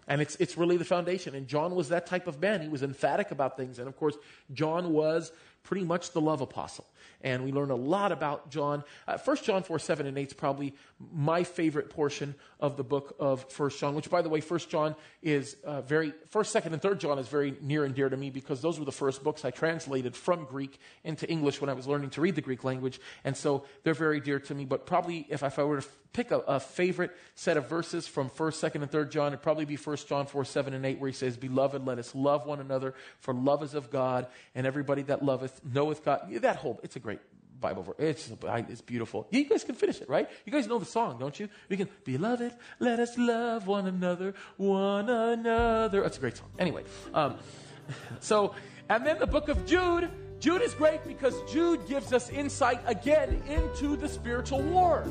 And 0.08 0.22
it's, 0.22 0.36
it's 0.36 0.58
really 0.58 0.78
the 0.78 0.86
foundation. 0.86 1.36
And 1.36 1.48
John 1.48 1.76
was 1.76 1.90
that 1.90 2.06
type 2.06 2.28
of 2.28 2.40
man. 2.40 2.62
He 2.62 2.68
was 2.68 2.84
emphatic 2.84 3.32
about 3.32 3.58
things. 3.58 3.80
And 3.80 3.88
of 3.88 3.96
course, 3.96 4.18
John 4.54 4.92
was 4.92 5.32
pretty 5.64 5.86
much 5.86 6.12
the 6.12 6.22
love 6.22 6.42
apostle. 6.42 6.86
And 7.22 7.46
we 7.46 7.54
learn 7.54 7.72
a 7.72 7.76
lot 7.76 8.12
about 8.12 8.50
John. 8.52 8.84
Uh, 9.08 9.18
1 9.18 9.38
John 9.38 9.64
4, 9.64 9.80
7 9.80 10.06
and 10.06 10.18
8 10.18 10.28
is 10.28 10.34
probably 10.34 10.76
my 11.14 11.44
favorite 11.44 11.90
portion 11.90 12.36
of 12.60 12.76
the 12.76 12.84
book 12.84 13.16
of 13.18 13.46
1 13.58 13.70
John, 13.72 13.96
which, 13.96 14.10
by 14.10 14.22
the 14.22 14.30
way, 14.30 14.42
1 14.42 14.60
John 14.70 14.96
is 15.22 15.56
uh, 15.64 15.82
very, 15.82 16.12
1st, 16.34 16.62
2nd, 16.62 16.74
and 16.74 16.82
3rd 16.82 17.00
John 17.00 17.20
is 17.20 17.30
very 17.30 17.56
near 17.62 17.86
and 17.86 17.96
dear 17.96 18.10
to 18.10 18.18
me 18.18 18.30
because 18.30 18.62
those 18.62 18.78
were 18.78 18.86
the 18.86 18.92
first 18.92 19.24
books 19.24 19.46
I 19.46 19.52
translated 19.52 20.16
from 20.16 20.44
Greek 20.46 20.80
into 21.06 21.30
English 21.30 21.62
when 21.62 21.70
I 21.70 21.74
was 21.74 21.88
learning 21.88 22.10
to 22.12 22.22
read 22.22 22.36
the 22.36 22.42
Greek 22.42 22.66
language. 22.66 23.00
And 23.24 23.36
so 23.36 23.64
they're 23.84 23.94
very 23.94 24.20
dear 24.20 24.40
to 24.42 24.54
me. 24.54 24.66
But 24.66 24.86
probably 24.86 25.26
if, 25.30 25.44
if 25.44 25.60
I 25.60 25.64
were 25.64 25.80
to 25.80 25.88
pick 26.14 26.32
a, 26.32 26.40
a, 26.40 26.60
favorite 26.60 27.12
set 27.36 27.58
of 27.58 27.68
verses 27.68 28.08
from 28.08 28.30
1st, 28.30 28.72
2nd, 28.72 28.82
and 28.84 28.92
3rd 28.92 29.10
John, 29.10 29.28
it'd 29.30 29.42
probably 29.42 29.66
be 29.66 29.76
1 29.76 29.98
John 30.08 30.28
4, 30.28 30.46
7, 30.46 30.74
and 30.74 30.86
8, 30.86 31.00
where 31.00 31.10
he 31.10 31.14
says, 31.14 31.36
Beloved, 31.36 31.86
let 31.86 31.98
us 31.98 32.14
love 32.14 32.46
one 32.46 32.60
another, 32.60 32.94
for 33.20 33.34
love 33.34 33.64
is 33.64 33.74
of 33.74 33.90
God, 33.90 34.28
and 34.54 34.66
everybody 34.68 35.02
that 35.04 35.26
loveth 35.26 35.53
knoweth 35.64 36.04
God. 36.04 36.28
That 36.42 36.58
whole, 36.58 36.80
it's 36.84 36.96
a 36.96 37.00
great 37.00 37.20
Bible 37.60 37.84
verse. 37.84 37.96
It's, 37.98 38.32
it's 38.70 38.82
beautiful. 38.82 39.28
You 39.32 39.46
guys 39.46 39.64
can 39.64 39.76
finish 39.76 40.02
it, 40.02 40.10
right? 40.10 40.30
You 40.46 40.52
guys 40.52 40.68
know 40.68 40.80
the 40.80 40.86
song, 40.86 41.18
don't 41.20 41.40
you? 41.40 41.50
We 41.70 41.78
can, 41.78 41.90
Beloved, 42.04 42.54
let 42.80 43.00
us 43.00 43.18
love 43.18 43.68
one 43.68 43.88
another, 43.88 44.36
one 44.58 45.10
another. 45.10 46.02
That's 46.02 46.18
a 46.18 46.20
great 46.20 46.38
song. 46.38 46.50
Anyway, 46.60 46.84
um, 47.14 47.38
so, 48.20 48.54
and 48.90 49.06
then 49.06 49.18
the 49.18 49.28
book 49.28 49.50
of 49.50 49.66
Jude. 49.66 50.12
Jude 50.40 50.62
is 50.62 50.74
great 50.74 51.06
because 51.08 51.42
Jude 51.50 51.88
gives 51.88 52.12
us 52.12 52.30
insight 52.30 52.82
again 52.86 53.42
into 53.48 53.96
the 53.96 54.10
spiritual 54.10 54.62
war. 54.62 55.08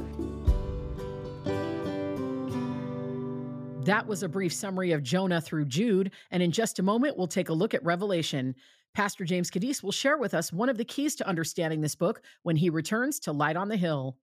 That 3.85 4.07
was 4.07 4.23
a 4.23 4.29
brief 4.29 4.53
summary 4.53 4.93
of 4.93 5.03
Jonah 5.03 5.41
through 5.41 5.65
Jude, 5.65 6.13
and 6.31 6.41
in 6.41 6.53
just 6.53 6.79
a 6.79 6.85
moment, 6.85 7.19
we'll 7.19 7.27
take 7.27 7.49
a 7.49 7.53
look 7.53 7.75
at 7.75 7.85
Revelation. 7.85 8.55
Pastor 8.95 9.25
James 9.25 9.51
Kaddis 9.51 9.83
will 9.83 9.91
share 9.91 10.19
with 10.19 10.35
us 10.35 10.53
one 10.53 10.69
of 10.69 10.77
the 10.77 10.85
keys 10.85 11.17
to 11.17 11.27
understanding 11.27 11.81
this 11.81 11.97
book 11.97 12.23
when 12.45 12.55
he 12.55 12.71
returns 12.71 13.19
to 13.21 13.33
Light 13.33 13.57
on 13.57 13.69
the 13.69 13.77
Hill. 13.77 14.17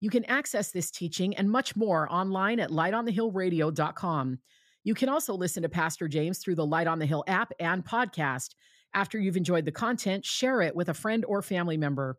You 0.00 0.10
can 0.10 0.24
access 0.26 0.70
this 0.70 0.92
teaching 0.92 1.34
and 1.36 1.50
much 1.50 1.74
more 1.74 2.06
online 2.08 2.60
at 2.60 2.70
lightonthehillradio.com. 2.70 4.38
You 4.84 4.94
can 4.94 5.08
also 5.08 5.34
listen 5.34 5.64
to 5.64 5.68
Pastor 5.68 6.06
James 6.06 6.38
through 6.38 6.54
the 6.54 6.66
Light 6.66 6.86
on 6.86 7.00
the 7.00 7.06
Hill 7.06 7.24
app 7.26 7.52
and 7.58 7.84
podcast. 7.84 8.50
After 8.94 9.18
you've 9.18 9.36
enjoyed 9.36 9.64
the 9.64 9.72
content, 9.72 10.24
share 10.24 10.62
it 10.62 10.76
with 10.76 10.88
a 10.88 10.94
friend 10.94 11.24
or 11.24 11.42
family 11.42 11.76
member. 11.76 12.16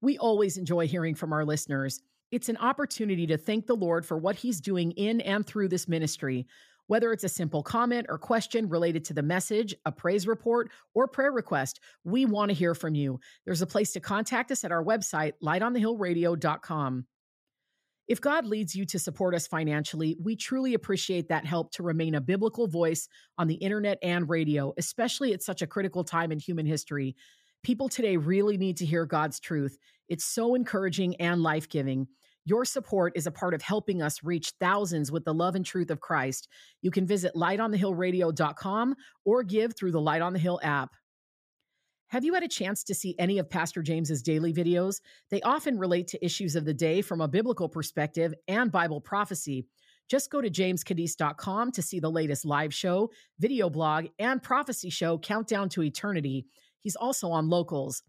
We 0.00 0.16
always 0.16 0.56
enjoy 0.56 0.86
hearing 0.86 1.14
from 1.14 1.34
our 1.34 1.44
listeners. 1.44 2.00
It's 2.30 2.48
an 2.48 2.56
opportunity 2.58 3.26
to 3.26 3.36
thank 3.36 3.66
the 3.66 3.74
Lord 3.74 4.06
for 4.06 4.16
what 4.16 4.36
He's 4.36 4.60
doing 4.60 4.92
in 4.92 5.20
and 5.20 5.46
through 5.46 5.68
this 5.68 5.88
ministry. 5.88 6.46
Whether 6.86 7.12
it's 7.12 7.24
a 7.24 7.28
simple 7.28 7.62
comment 7.62 8.06
or 8.08 8.18
question 8.18 8.68
related 8.68 9.04
to 9.06 9.14
the 9.14 9.22
message, 9.22 9.74
a 9.84 9.92
praise 9.92 10.26
report, 10.26 10.70
or 10.92 11.06
prayer 11.06 11.30
request, 11.30 11.78
we 12.02 12.26
want 12.26 12.48
to 12.50 12.54
hear 12.54 12.74
from 12.74 12.96
you. 12.96 13.20
There's 13.44 13.62
a 13.62 13.66
place 13.66 13.92
to 13.92 14.00
contact 14.00 14.50
us 14.50 14.64
at 14.64 14.72
our 14.72 14.84
website, 14.84 15.34
lightonthehillradio.com. 15.42 17.06
If 18.08 18.20
God 18.20 18.44
leads 18.44 18.74
you 18.74 18.84
to 18.86 18.98
support 18.98 19.36
us 19.36 19.46
financially, 19.46 20.16
we 20.20 20.34
truly 20.34 20.74
appreciate 20.74 21.28
that 21.28 21.46
help 21.46 21.70
to 21.74 21.84
remain 21.84 22.16
a 22.16 22.20
biblical 22.20 22.66
voice 22.66 23.06
on 23.38 23.46
the 23.46 23.54
internet 23.54 23.98
and 24.02 24.28
radio, 24.28 24.74
especially 24.76 25.32
at 25.32 25.44
such 25.44 25.62
a 25.62 25.66
critical 25.68 26.02
time 26.02 26.32
in 26.32 26.40
human 26.40 26.66
history. 26.66 27.14
People 27.62 27.88
today 27.88 28.16
really 28.16 28.56
need 28.56 28.78
to 28.78 28.84
hear 28.84 29.06
God's 29.06 29.38
truth. 29.38 29.78
It's 30.08 30.24
so 30.24 30.56
encouraging 30.56 31.14
and 31.20 31.40
life 31.40 31.68
giving. 31.68 32.08
Your 32.44 32.64
support 32.64 33.12
is 33.16 33.26
a 33.26 33.30
part 33.30 33.54
of 33.54 33.62
helping 33.62 34.02
us 34.02 34.24
reach 34.24 34.54
thousands 34.60 35.12
with 35.12 35.24
the 35.24 35.34
love 35.34 35.54
and 35.54 35.64
truth 35.64 35.90
of 35.90 36.00
Christ. 36.00 36.48
You 36.82 36.90
can 36.90 37.06
visit 37.06 37.34
lightonthehillradio.com 37.34 38.94
or 39.24 39.42
give 39.42 39.76
through 39.76 39.92
the 39.92 40.00
Light 40.00 40.22
on 40.22 40.32
the 40.32 40.38
Hill 40.38 40.58
app. 40.62 40.90
Have 42.08 42.24
you 42.24 42.34
had 42.34 42.42
a 42.42 42.48
chance 42.48 42.82
to 42.84 42.94
see 42.94 43.14
any 43.20 43.38
of 43.38 43.48
Pastor 43.48 43.82
James's 43.82 44.22
daily 44.22 44.52
videos? 44.52 45.00
They 45.30 45.40
often 45.42 45.78
relate 45.78 46.08
to 46.08 46.24
issues 46.24 46.56
of 46.56 46.64
the 46.64 46.74
day 46.74 47.02
from 47.02 47.20
a 47.20 47.28
biblical 47.28 47.68
perspective 47.68 48.34
and 48.48 48.72
Bible 48.72 49.00
prophecy. 49.00 49.66
Just 50.08 50.28
go 50.28 50.40
to 50.40 50.50
jameskaddis.com 50.50 51.70
to 51.70 51.82
see 51.82 52.00
the 52.00 52.10
latest 52.10 52.44
live 52.44 52.74
show, 52.74 53.10
video 53.38 53.70
blog, 53.70 54.06
and 54.18 54.42
prophecy 54.42 54.90
show 54.90 55.18
Countdown 55.18 55.68
to 55.68 55.84
Eternity. 55.84 56.46
He's 56.80 56.96
also 56.96 57.30
on 57.30 57.48
locals. 57.48 58.02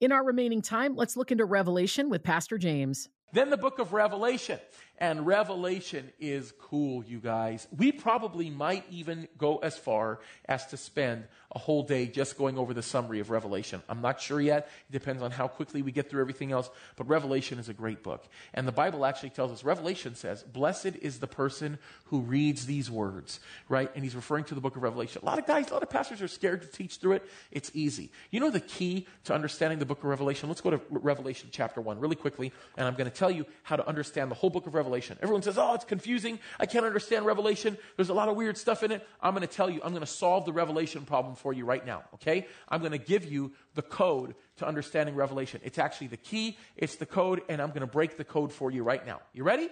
In 0.00 0.10
our 0.10 0.24
remaining 0.24 0.62
time, 0.62 0.96
let's 0.96 1.16
look 1.16 1.30
into 1.30 1.44
Revelation 1.44 2.10
with 2.10 2.24
Pastor 2.24 2.58
James. 2.58 3.08
Then 3.32 3.50
the 3.50 3.56
book 3.56 3.78
of 3.78 3.92
Revelation. 3.92 4.58
And 4.98 5.24
Revelation 5.24 6.10
is 6.18 6.52
cool, 6.60 7.04
you 7.04 7.20
guys. 7.20 7.68
We 7.76 7.92
probably 7.92 8.50
might 8.50 8.84
even 8.90 9.28
go 9.38 9.58
as 9.58 9.78
far 9.78 10.18
as 10.46 10.66
to 10.66 10.76
spend 10.76 11.24
a 11.52 11.58
whole 11.58 11.84
day 11.84 12.06
just 12.06 12.36
going 12.36 12.58
over 12.58 12.74
the 12.74 12.82
summary 12.82 13.20
of 13.20 13.30
Revelation. 13.30 13.80
I'm 13.88 14.02
not 14.02 14.20
sure 14.20 14.40
yet. 14.40 14.68
It 14.90 14.92
depends 14.92 15.22
on 15.22 15.30
how 15.30 15.46
quickly 15.46 15.82
we 15.82 15.92
get 15.92 16.10
through 16.10 16.20
everything 16.20 16.50
else. 16.50 16.68
But 16.96 17.08
Revelation 17.08 17.60
is 17.60 17.68
a 17.68 17.72
great 17.72 18.02
book. 18.02 18.26
And 18.52 18.66
the 18.66 18.72
Bible 18.72 19.06
actually 19.06 19.30
tells 19.30 19.52
us, 19.52 19.62
Revelation 19.62 20.16
says, 20.16 20.42
Blessed 20.42 20.96
is 21.00 21.20
the 21.20 21.26
person 21.28 21.78
who 22.06 22.20
reads 22.20 22.66
these 22.66 22.90
words, 22.90 23.38
right? 23.68 23.90
And 23.94 24.02
he's 24.02 24.16
referring 24.16 24.44
to 24.44 24.54
the 24.54 24.60
book 24.60 24.74
of 24.74 24.82
Revelation. 24.82 25.22
A 25.22 25.26
lot 25.26 25.38
of 25.38 25.46
guys, 25.46 25.70
a 25.70 25.74
lot 25.74 25.82
of 25.84 25.90
pastors 25.90 26.20
are 26.20 26.28
scared 26.28 26.62
to 26.62 26.68
teach 26.68 26.96
through 26.96 27.12
it. 27.12 27.30
It's 27.52 27.70
easy. 27.72 28.10
You 28.30 28.40
know 28.40 28.50
the 28.50 28.60
key 28.60 29.06
to 29.24 29.34
understanding 29.34 29.78
the 29.78 29.86
book 29.86 29.98
of 29.98 30.04
Revelation? 30.04 30.48
Let's 30.48 30.60
go 30.60 30.70
to 30.70 30.80
Revelation 30.90 31.50
chapter 31.52 31.80
1 31.80 32.00
really 32.00 32.16
quickly. 32.16 32.52
And 32.76 32.86
I'm 32.86 32.94
going 32.94 33.10
to 33.10 33.16
tell 33.16 33.30
you 33.30 33.46
how 33.62 33.76
to 33.76 33.86
understand 33.86 34.30
the 34.30 34.34
whole 34.34 34.50
book 34.50 34.66
of 34.66 34.74
Revelation 34.74 34.87
Revelation. 34.88 35.18
Everyone 35.20 35.42
says, 35.42 35.58
oh, 35.58 35.74
it's 35.74 35.84
confusing. 35.84 36.38
I 36.58 36.64
can't 36.64 36.86
understand 36.86 37.26
Revelation. 37.26 37.76
There's 37.96 38.08
a 38.08 38.14
lot 38.14 38.28
of 38.28 38.36
weird 38.36 38.56
stuff 38.56 38.82
in 38.82 38.90
it. 38.90 39.06
I'm 39.20 39.34
going 39.34 39.46
to 39.46 39.54
tell 39.54 39.68
you, 39.68 39.82
I'm 39.84 39.90
going 39.90 40.00
to 40.00 40.06
solve 40.06 40.46
the 40.46 40.52
Revelation 40.52 41.02
problem 41.02 41.34
for 41.34 41.52
you 41.52 41.66
right 41.66 41.84
now, 41.84 42.04
okay? 42.14 42.46
I'm 42.70 42.80
going 42.80 42.92
to 42.92 42.98
give 42.98 43.30
you 43.30 43.52
the 43.74 43.82
code 43.82 44.34
to 44.56 44.66
understanding 44.66 45.14
Revelation. 45.14 45.60
It's 45.62 45.78
actually 45.78 46.06
the 46.06 46.16
key, 46.16 46.56
it's 46.74 46.96
the 46.96 47.04
code, 47.04 47.42
and 47.50 47.60
I'm 47.60 47.68
going 47.68 47.82
to 47.82 47.86
break 47.86 48.16
the 48.16 48.24
code 48.24 48.50
for 48.50 48.70
you 48.70 48.82
right 48.82 49.06
now. 49.06 49.20
You 49.34 49.44
ready? 49.44 49.68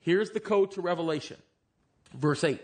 Here's 0.00 0.30
the 0.30 0.40
code 0.40 0.72
to 0.72 0.82
Revelation. 0.82 1.38
Verse 2.12 2.44
8 2.44 2.60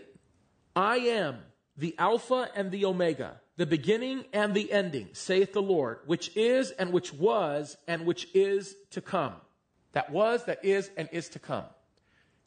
I 0.75 0.97
am 0.97 1.39
the 1.77 1.95
Alpha 1.97 2.47
and 2.55 2.69
the 2.69 2.85
Omega, 2.85 3.41
the 3.57 3.65
beginning 3.65 4.25
and 4.33 4.53
the 4.53 4.71
ending, 4.71 5.09
saith 5.13 5.51
the 5.51 5.63
Lord, 5.63 6.01
which 6.05 6.37
is 6.37 6.69
and 6.69 6.93
which 6.93 7.11
was 7.11 7.75
and 7.87 8.05
which 8.05 8.27
is 8.35 8.75
to 8.91 9.01
come. 9.01 9.33
That 9.93 10.11
was, 10.11 10.45
that 10.45 10.63
is, 10.63 10.89
and 10.97 11.09
is 11.11 11.29
to 11.29 11.39
come. 11.39 11.65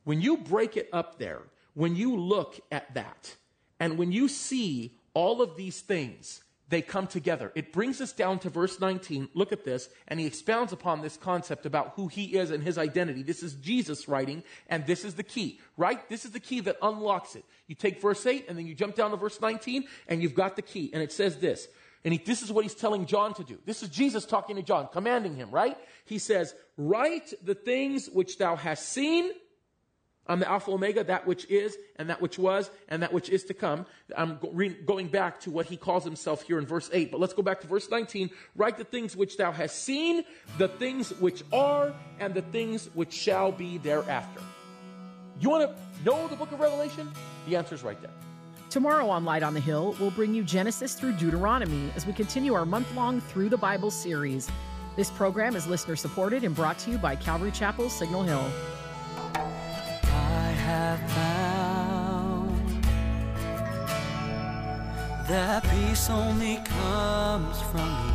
When 0.05 0.21
you 0.21 0.37
break 0.37 0.77
it 0.77 0.89
up 0.93 1.19
there, 1.19 1.43
when 1.75 1.97
you 1.97 2.17
look 2.17 2.61
at 2.71 2.95
that, 2.95 3.35
and 3.81 3.99
when 3.99 4.13
you 4.13 4.29
see 4.29 4.99
all 5.15 5.43
of 5.43 5.57
these 5.57 5.81
things, 5.81 6.43
they 6.69 6.81
come 6.83 7.07
together. 7.07 7.53
It 7.55 7.73
brings 7.73 8.01
us 8.01 8.13
down 8.13 8.39
to 8.41 8.51
verse 8.51 8.81
19. 8.81 9.29
Look 9.35 9.53
at 9.53 9.65
this. 9.65 9.89
And 10.09 10.19
he 10.19 10.27
expounds 10.27 10.73
upon 10.73 11.03
this 11.03 11.17
concept 11.17 11.67
about 11.67 11.93
who 11.95 12.09
he 12.09 12.37
is 12.37 12.51
and 12.51 12.63
his 12.63 12.79
identity. 12.79 13.23
This 13.23 13.43
is 13.43 13.55
Jesus 13.55 14.09
writing, 14.09 14.43
and 14.69 14.87
this 14.87 15.05
is 15.05 15.15
the 15.15 15.23
key, 15.23 15.61
right? 15.77 16.09
This 16.09 16.25
is 16.25 16.31
the 16.33 16.41
key 16.41 16.61
that 16.61 16.79
unlocks 16.81 17.37
it. 17.37 17.45
You 17.67 17.75
take 17.75 18.01
verse 18.01 18.25
8, 18.25 18.47
and 18.49 18.57
then 18.57 18.67
you 18.67 18.75
jump 18.75 18.95
down 18.95 19.11
to 19.11 19.17
verse 19.17 19.41
19, 19.41 19.85
and 20.09 20.23
you've 20.23 20.35
got 20.35 20.57
the 20.57 20.63
key. 20.63 20.91
And 20.93 21.03
it 21.03 21.13
says 21.13 21.39
this. 21.39 21.69
And 22.05 22.13
he, 22.13 22.19
this 22.19 22.43
is 22.43 22.53
what 22.53 22.65
he's 22.65 22.75
telling 22.75 23.07
John 23.07 23.35
to 23.35 23.45
do. 23.45 23.59
This 23.65 23.83
is 23.83 23.89
Jesus 23.89 24.27
talking 24.27 24.57
to 24.57 24.63
John, 24.63 24.89
commanding 24.93 25.37
him, 25.37 25.51
right? 25.51 25.77
He 26.05 26.19
says, 26.19 26.55
Write 26.77 27.33
the 27.43 27.55
things 27.55 28.09
which 28.09 28.37
thou 28.37 28.57
hast 28.57 28.89
seen 28.91 29.31
I'm 30.27 30.41
the 30.41 30.49
Alpha 30.49 30.71
Omega, 30.71 31.05
that 31.05 31.27
which 31.27 31.45
is, 31.51 31.77
and 31.97 32.09
that 32.09 32.21
which 32.21 32.39
was, 32.39 32.71
and 32.89 33.03
that 33.03 33.13
which 33.13 33.29
is 33.29 33.45
to 33.45 33.55
come. 33.55 33.85
I'm 34.17 34.39
going 34.87 35.09
back 35.09 35.41
to 35.41 35.51
what 35.51 35.67
he 35.67 35.77
calls 35.77 36.05
himself 36.05 36.43
here 36.43 36.59
in 36.59 36.67
verse 36.67 36.89
8. 36.93 37.11
But 37.11 37.21
let's 37.21 37.35
go 37.35 37.43
back 37.43 37.61
to 37.61 37.67
verse 37.67 37.91
19. 37.91 38.31
Write 38.57 38.79
the 38.79 38.85
things 38.85 39.15
which 39.15 39.37
thou 39.37 39.53
hast 39.53 39.85
seen, 39.85 40.25
the 40.57 40.69
things 40.69 41.11
which 41.21 41.43
are, 41.53 41.95
and 42.21 42.33
the 42.33 42.43
things 42.43 42.89
which 42.95 43.13
shall 43.13 43.53
be 43.53 43.77
thereafter. 43.79 44.41
You 45.41 45.51
want 45.51 45.71
to 45.71 46.05
know 46.05 46.27
the 46.29 46.37
book 46.37 46.53
of 46.53 46.61
Revelation? 46.61 47.11
The 47.47 47.57
answer 47.57 47.75
is 47.75 47.83
right 47.83 48.01
there. 48.01 48.11
Tomorrow 48.75 49.09
on 49.09 49.25
Light 49.25 49.45
on 49.45 49.55
the 49.55 49.61
Hill, 49.61 49.95
we'll 50.01 50.11
bring 50.11 50.35
you 50.35 50.43
Genesis 50.43 50.95
through 50.95 51.13
Deuteronomy 51.13 51.93
as 51.95 52.09
we 52.09 52.13
continue 52.13 52.55
our 52.55 52.67
month 52.67 52.93
long 52.97 53.21
Through 53.21 53.49
the 53.49 53.57
Bible 53.57 53.89
series. 53.89 54.51
This 54.97 55.13
program 55.13 55.55
is 55.55 55.69
listener 55.69 55.95
supported 55.95 56.43
and 56.43 56.57
brought 56.57 56.77
to 56.81 56.91
you 56.91 56.99
by 56.99 57.15
Calvary 57.15 57.53
Chapel, 57.53 57.89
Signal 57.89 58.25
Hill 58.25 58.45
I 59.37 60.51
have 60.67 60.99
found 61.13 62.85
that 65.29 65.63
peace 65.63 66.11
only 66.11 66.57
comes 66.65 67.63
from 67.71 67.89
you. 68.09 68.15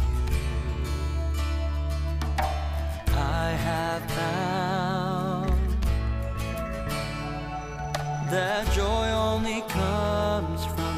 I 3.16 3.52
have 3.52 4.12
found 4.12 4.69
that 8.30 8.72
joy 8.74 9.10
only 9.10 9.62
comes 9.62 10.66
from 10.66 10.96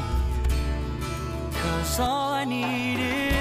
you. 0.50 1.50
Cause 1.52 1.98
all 2.00 2.32
I 2.32 2.44
need 2.44 2.98
is 3.00 3.31